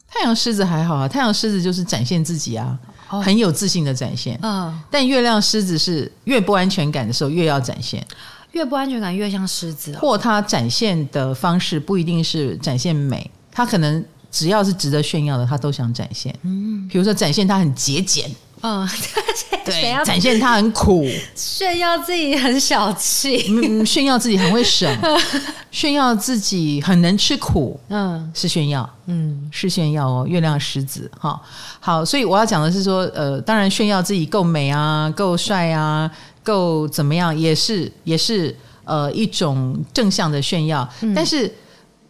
[0.07, 2.79] 太阳狮子还好啊，太阳狮子就是展现自己啊，
[3.09, 4.39] 哦、很有自信的展现。
[4.43, 8.07] 嗯，但月亮狮子是越不安全感的时候越要展现，
[8.53, 16.35] 越不安全感越像狮子、哦，或他展现的方式不一定是展现美，他可能只要是值得炫耀的，他都想展现。
[16.43, 18.31] 嗯，比如说展现他很节俭。
[18.69, 18.89] 嗯，
[19.65, 21.07] 对，展现他很苦，
[21.37, 24.93] 炫耀自己很小气，嗯，炫耀自己很会省，
[25.71, 30.27] 炫耀自己很能吃苦，嗯，是炫耀，嗯，是炫耀哦。
[30.27, 31.41] 月亮狮子，哈，
[31.79, 36.11] 好，所以我要讲的是说，呃，当然炫耀自己够美啊，够帅啊，
[36.43, 38.53] 够怎么样，也是也是
[38.85, 41.49] 呃一种正向的炫耀，嗯、但是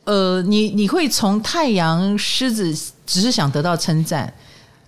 [0.04, 4.32] 呃，你你会从太阳狮子只是想得到称赞。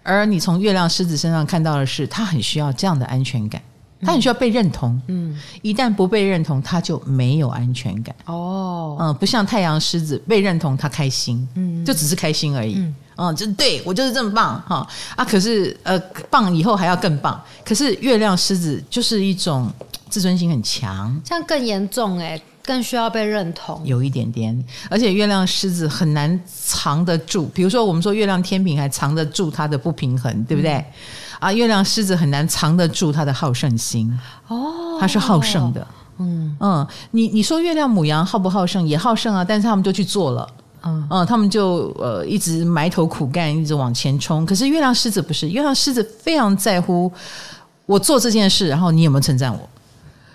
[0.09, 3.61] 而你从月亮狮子身上看到的是，他很需要这样的安全感，
[4.01, 4.99] 他很需要被认同。
[5.09, 8.17] 嗯，一旦不被认同，他就没有安全感。
[8.25, 12.77] 哦，嗯，不像太阳狮子被认同，他开心，嗯，就只是开心而已。
[12.79, 15.23] 嗯，嗯，就对我就是这么棒哈啊！
[15.23, 15.99] 可是呃，
[16.31, 17.39] 棒以后还要更棒。
[17.63, 19.71] 可是月亮狮子就是一种
[20.09, 22.41] 自尊心很强，这样更严重哎。
[22.69, 27.47] 更需要被认同，有一点点，而且月亮狮子很难藏得住。
[27.55, 30.75] 比如说，我们说月亮天平还藏得住它的不平衡，对不对？
[30.75, 30.85] 嗯、
[31.39, 34.13] 啊，月亮狮子很难藏得住它的好胜心。
[34.49, 35.87] 哦，它是好胜的。
[36.19, 38.87] 嗯嗯，你你说月亮母羊好不好胜？
[38.87, 40.47] 也好胜啊，但是他们就去做了。
[40.85, 44.45] 嗯嗯，他们就呃一直埋头苦干，一直往前冲。
[44.45, 47.11] 可是月亮狮子不是，月亮狮子非常在乎
[47.87, 49.69] 我做这件事，然后你有没有称赞我？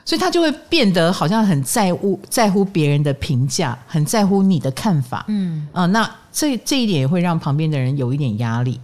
[0.06, 5.26] 所以他就会变得好像很在乎在乎别人的评价，很在乎你的看法。
[5.28, 8.80] 嗯啊、呃，那这这一点也会让旁边的人有一点压力。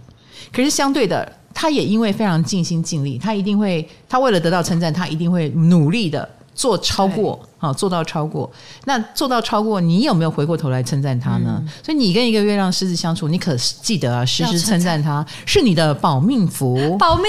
[0.52, 6.28] 可是相对的，他也因为非常尽心尽力，他一定会，他为了得到称赞，他一定会努力的。
[6.60, 8.50] 做超过啊，做到超过。
[8.84, 11.56] 那做到超过，你有没有回过头来称赞他呢？
[11.58, 16.98] 嗯、所以你跟一个月亮狮子相处，你可记得啊，时时称赞他是你的保命符。
[16.98, 17.24] 保命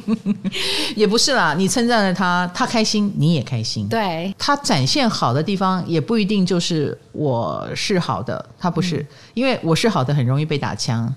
[0.96, 3.86] 也不是啦，你称赞了他，他开心，你也开心。
[3.86, 11.14] 对，他展现好的地方，也不一定就是我是好的，他不是，嗯、因为我是好的，很容易被打枪，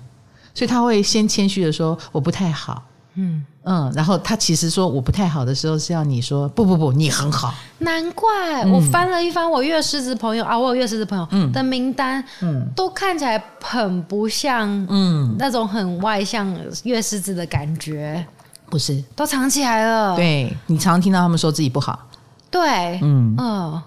[0.52, 2.82] 所以他会先谦虚的说我不太好。
[3.14, 7.54] 嗯嗯，然后他其实说我不太好的时候是要你说不不不，你很好。
[7.78, 16.52] 难怪我翻了一翻我月狮子朋友、嗯、啊，我有月狮子朋友的名单，嗯，都看起来很不像，嗯，那种很外向
[16.84, 18.26] 月狮子的感觉，
[18.70, 20.16] 不是，都藏起来了。
[20.16, 22.08] 对，你常常听到他们说自己不好，
[22.50, 23.82] 对，嗯嗯，呃、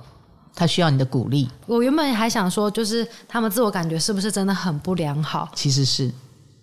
[0.56, 1.50] 他需要你的鼓励。
[1.66, 5.50] 我原本还想说，就是他们自我感觉是不是真的很不良好？
[5.54, 6.12] 其实是，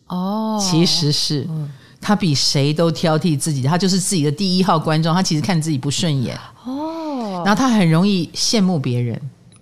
[0.06, 1.46] 哦，其实是。
[1.50, 1.70] 嗯
[2.02, 5.14] 他比谁都挑剔自己，他就是自己的第一号观众。
[5.14, 9.18] 他其实看自己不顺眼哦，然后他很容易羡慕别人。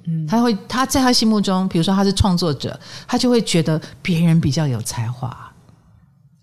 [0.07, 5.53] 嗯，他会他在他心目中，比如说他是创作者，他就会觉得别人比较有才华。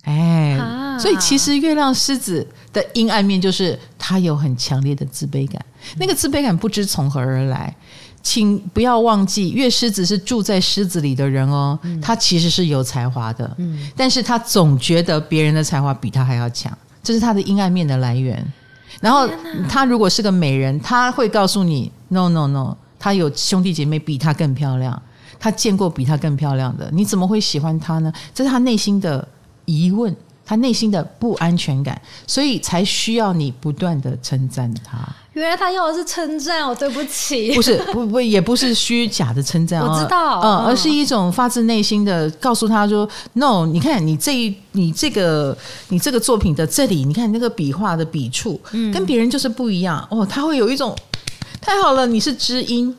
[0.04, 5.66] 哎，啊、所以其实月亮狮子的阴暗面就是他有很强烈的自卑感，
[5.98, 7.76] 那个自卑感不知从何而来。
[8.30, 18.46] 请不要忘记，月狮子是住在狮子里的人哦，嗯、他其实是有才华的，嗯、但是他总觉得别人的才华比他还要强，这是他的阴暗面的来源。
[19.00, 19.26] 然后
[19.70, 25.02] 他如果是个美人，他会告诉你，no no no，他有兄弟姐妹比他更漂亮，
[25.40, 28.12] 他见过比他更漂亮的，你怎么会喜欢他呢？
[28.34, 29.26] 这是他内心的
[29.64, 30.14] 疑问，
[30.46, 34.98] 他内心的不安全感，所以才需要你不断的称赞他。
[35.38, 45.56] 原来他要的是称赞，我对不起， 不是不不也不是虚假的称赞，我知道，嗯，而是一种发自内心的告诉他说、嗯、，no，你看你这一你这个
[45.90, 50.96] 你这个作品的这里，你看那个笔画的笔触，嗯，跟别人就是不一样哦，他会有一种
[51.62, 52.96] 太好了，你是知音。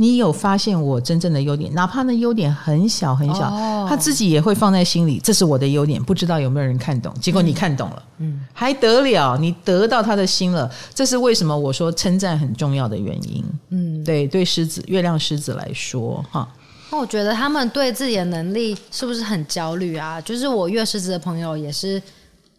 [0.00, 5.20] 你有发现我真正的优点，哪怕那优点很小很小，哦，他自己也会放在心里。
[5.22, 7.12] 这是我的优点，不知道有没有人看懂。
[7.20, 9.36] 结果你看懂了，嗯，还得了？
[9.36, 11.54] 你得到他的心了，这是为什么？
[11.54, 13.44] 我说称赞很重要的原因。
[13.68, 16.48] 嗯，对，对，狮子月亮狮子来说，哈，
[16.90, 20.18] 那我觉得他们对自己的能力是不是很焦虑啊？
[20.22, 22.02] 就是我月狮子的朋友也是。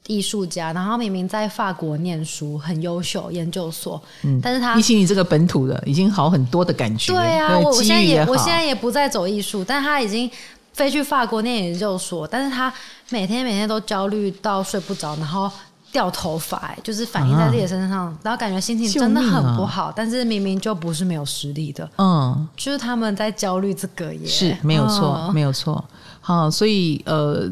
[0.08, 7.14] 艺术家，然后明明在法国念书，很优秀，研究所，嗯，但是他比起你这个本土的已经好很多的感觉。
[7.14, 10.30] 对啊，我我现在也我现在也不再走艺术，但是他已经
[10.74, 12.74] 飞去法国念研究所，但是他
[13.10, 15.49] 每天每天都焦虑到睡不着，然后
[15.91, 19.93] 掉头发，哎，就是反映在自己身上，啊，然后感觉心情真的很不好，啊。
[19.95, 25.82] 但是明明就不是没有实力的，嗯，就是他们在焦虑这个也是没有错，嗯，没有错。
[26.20, 27.47] 好，所以呃。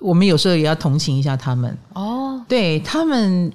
[0.00, 3.52] 我们有时候也要同情一下他们哦，对他们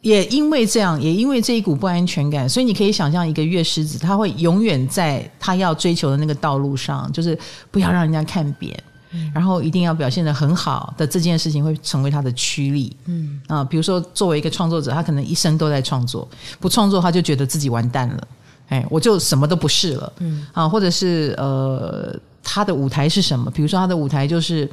[0.00, 7.38] 也因为这样，也因为这一股不安全感，所以你可以想象一个月狮子，他会永远在他要追求的那个道路上，就是
[7.70, 8.74] 不要让人家看扁，
[9.12, 12.96] 嗯、然后一定要表现的很好的这件事情会成为他的驱力。
[13.06, 16.28] 嗯啊，比如说作为一个创作者，他可能一生都在创作，
[16.60, 18.28] 不创作他就觉得自己完蛋了，
[18.68, 20.12] 哎，我就什么都不是了。
[20.18, 23.50] 嗯啊，或者是呃，他的舞台是什么？
[23.50, 24.70] 比如说他的舞台就是。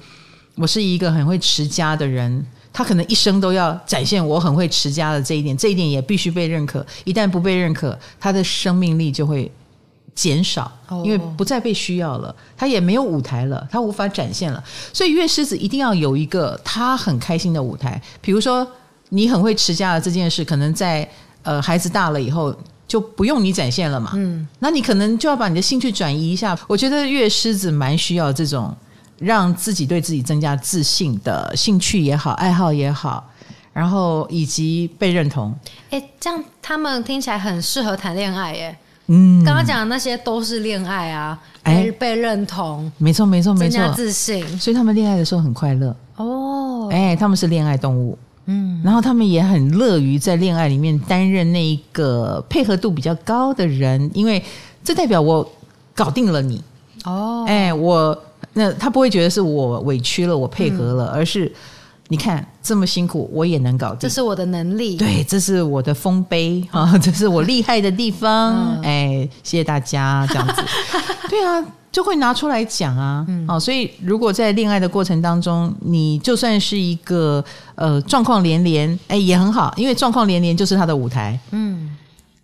[0.56, 6.86] 我是一个很会持家的人，他可能一生都要展现我很会持家的这一点，这一点也必须被认可。
[7.06, 9.50] 一旦不被认可，他的生命力就会
[10.14, 10.72] 减少，
[11.04, 14.62] 因为不再被需要了，他也没有舞台了，他无法展现了。
[14.92, 18.00] 所以月狮子一定要有一个他很开心的舞台。
[18.20, 18.68] 比如说，
[19.10, 21.10] 你很会持家的这件事，可能在
[21.44, 22.54] 呃孩子大了以后
[22.88, 24.12] 就不用你展现了嘛。
[24.16, 26.58] 嗯，那你可能就要把你的兴趣转移一下。
[26.68, 28.76] 我觉得月狮子蛮需要这种。
[29.22, 33.24] 让自己对自己增加自信的兴趣也好，爱好也好，
[33.72, 35.54] 然后以及被认同。
[35.92, 38.76] 哎，这样他们听起来很适合谈恋爱耶。
[39.06, 45.96] 嗯，刚刚讲的那些都是恋爱啊，哎，被认同，没错，没错，没错，增加自信，所以他们恋爱的时候很快乐。
[46.16, 48.18] 哦，哎，他们是恋爱动物。
[48.46, 54.44] 嗯，然后他们也很乐于在恋爱里面担任那一个配合度比较高的人，因为
[54.84, 55.48] 这代表我
[55.94, 56.64] 搞定了你。
[57.04, 58.18] 哦，哎，我。
[58.54, 61.52] 那他不会觉得是我委屈了，我配合了，嗯、而是
[62.10, 68.54] 你看这么辛苦，我也能搞定，这是我的能力，对，这是我的丰碑啊， 这是我厉害的地方。
[68.54, 70.62] 嗯、哎，谢谢大家，这样子，
[71.30, 73.26] 对啊，就会拿出来讲啊。
[73.30, 77.42] 嗯、哦，所以如果在恋爱的过程当中，你就算是一个
[77.76, 81.40] 呃状况连连，哎，也很好，因为状况连连就是他的舞台。
[81.52, 81.96] 嗯，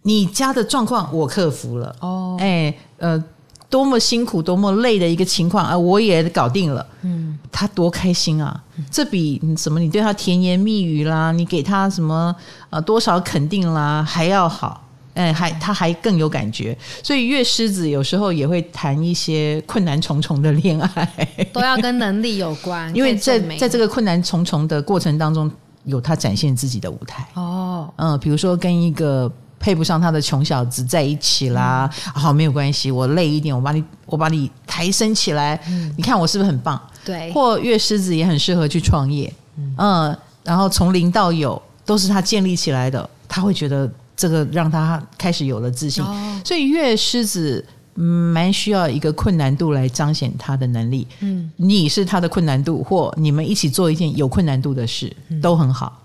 [0.04, 1.94] 你家的状况我克服了。
[2.00, 3.22] 哦，哎，呃。
[3.70, 5.78] 多么辛苦、多么累的一个情况啊！
[5.78, 8.64] 我也搞定了，嗯，他多开心啊！
[8.78, 12.34] 嗯、这比什么你对他甜言蜜语啦，你给他什么
[12.70, 14.82] 呃多少肯定啦还要好，
[15.16, 16.78] 哎，还他还更有感觉。
[17.04, 25.52] 所以月狮子有时候也会谈一些困难重重的恋爱，都要跟能力有关， 因为在在这个困难重重的过程当中，
[25.84, 29.30] 有他展现自己的舞台哦，嗯，比如说跟一个。
[29.60, 36.80] 配不上他的穷小子在一起啦，嗯、好，没有关系，我累一点，我把你我把你抬升起来，嗯、你看我是不是很棒？
[37.04, 56.00] 对，或月狮子也很适合去创业，嗯，嗯，然后从零到有都是他建立起来的，他会觉得这个让他开始有了自信，哦、所以月狮子蛮需要一个困难度来彰显他的能力，嗯，你是他的困难度，或你们一起做一件有困难度的事，嗯、都很好。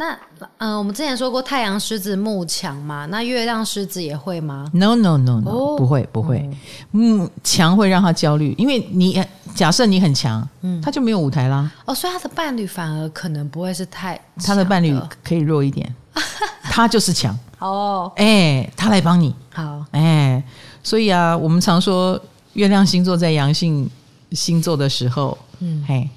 [0.00, 0.12] 那
[0.58, 6.48] 嗯、呃，我们之前说过太阳狮子木强嘛，那月亮狮子也会吗？No No No No，、oh, 不会不会，
[6.92, 9.20] 木强会让他焦虑，因为你
[9.56, 11.68] 假设你很强，嗯，他就没有舞台啦。
[11.84, 15.92] 哦，所以他的伴侣反而可能不会是太，他的伴侣可以弱一点，
[16.62, 20.44] 他就是强哦，哎、欸，他来帮你，好，哎、欸，
[20.80, 22.16] 所以啊，我们常说
[22.52, 23.90] 月亮星座在阳性
[24.30, 26.08] 星座的时候，嗯，嘿，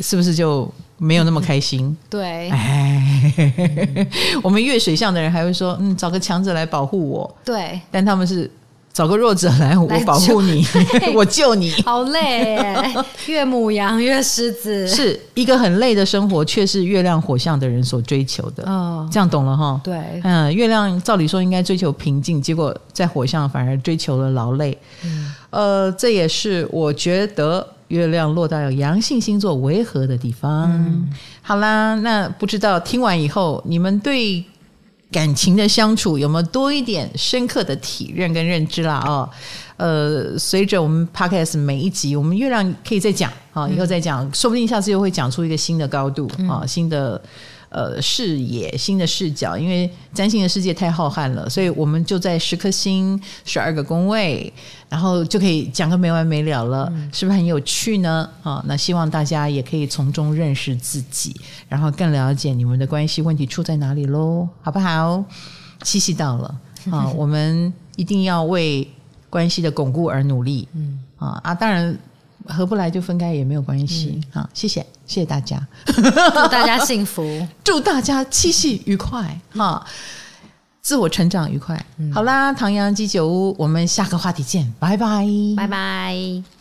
[0.00, 0.68] 是不是就？
[0.98, 4.06] 没有那么开心，嗯、 对，哎，嗯、
[4.42, 8.50] 我们月水象的人还会说，嗯，找个强者来保护我，对，但他们是
[8.94, 10.64] 找个弱者来，我保护你，
[11.14, 12.54] 我救你，好累。
[12.54, 12.94] 耶，
[13.26, 19.78] 月母羊，月狮子，是一个很累的生活，却是月亮火象的人所追求的，哦，这样懂了哈？
[19.84, 27.75] 对，嗯，月亮照理说应该追求平静，结果在火象反而追求了劳累，嗯，呃，这也是我觉得。
[27.88, 31.06] 月亮落到阳性星座为合的地方。
[31.42, 34.44] 好啦，那不知道听完以后，你们对
[35.10, 39.02] 感情的相处有没有多一点深刻的体认跟认知啦？
[39.06, 39.30] 哦，
[39.76, 47.20] 呃，随着我们 Podcast 每一集，我们月亮可以再讲啊，以后再讲，嗯、说不定下次又会讲出一个新的高度啊，新的。
[47.68, 54.50] 呃，视野新的视角，因为占星的世界太浩瀚了，所以我们就在十颗星、十二个宫位，
[54.88, 58.28] 然后就可以讲个没完没了了，嗯、是不是很有趣呢？
[58.42, 61.34] 啊，那希望大家也可以从中认识自己，
[61.68, 65.24] 然后更了解你们的关系问题出在哪里喽，好不好？
[65.82, 66.58] 七夕到了
[66.90, 68.88] 啊， 我们一定要为
[69.28, 70.68] 关系的巩固而努力。
[70.74, 71.98] 嗯啊啊，当然。
[72.46, 74.20] 合不来就分开也没有关系。
[74.34, 76.02] 嗯、好，谢谢，谢谢大家，祝
[76.48, 79.84] 大家幸福， 祝大家七夕愉快，哈，
[80.82, 81.84] 自我成长愉快。
[81.98, 85.26] 嗯、好啦，唐阳鸡酒屋，我们下个话题见，拜拜，
[85.56, 86.55] 拜拜。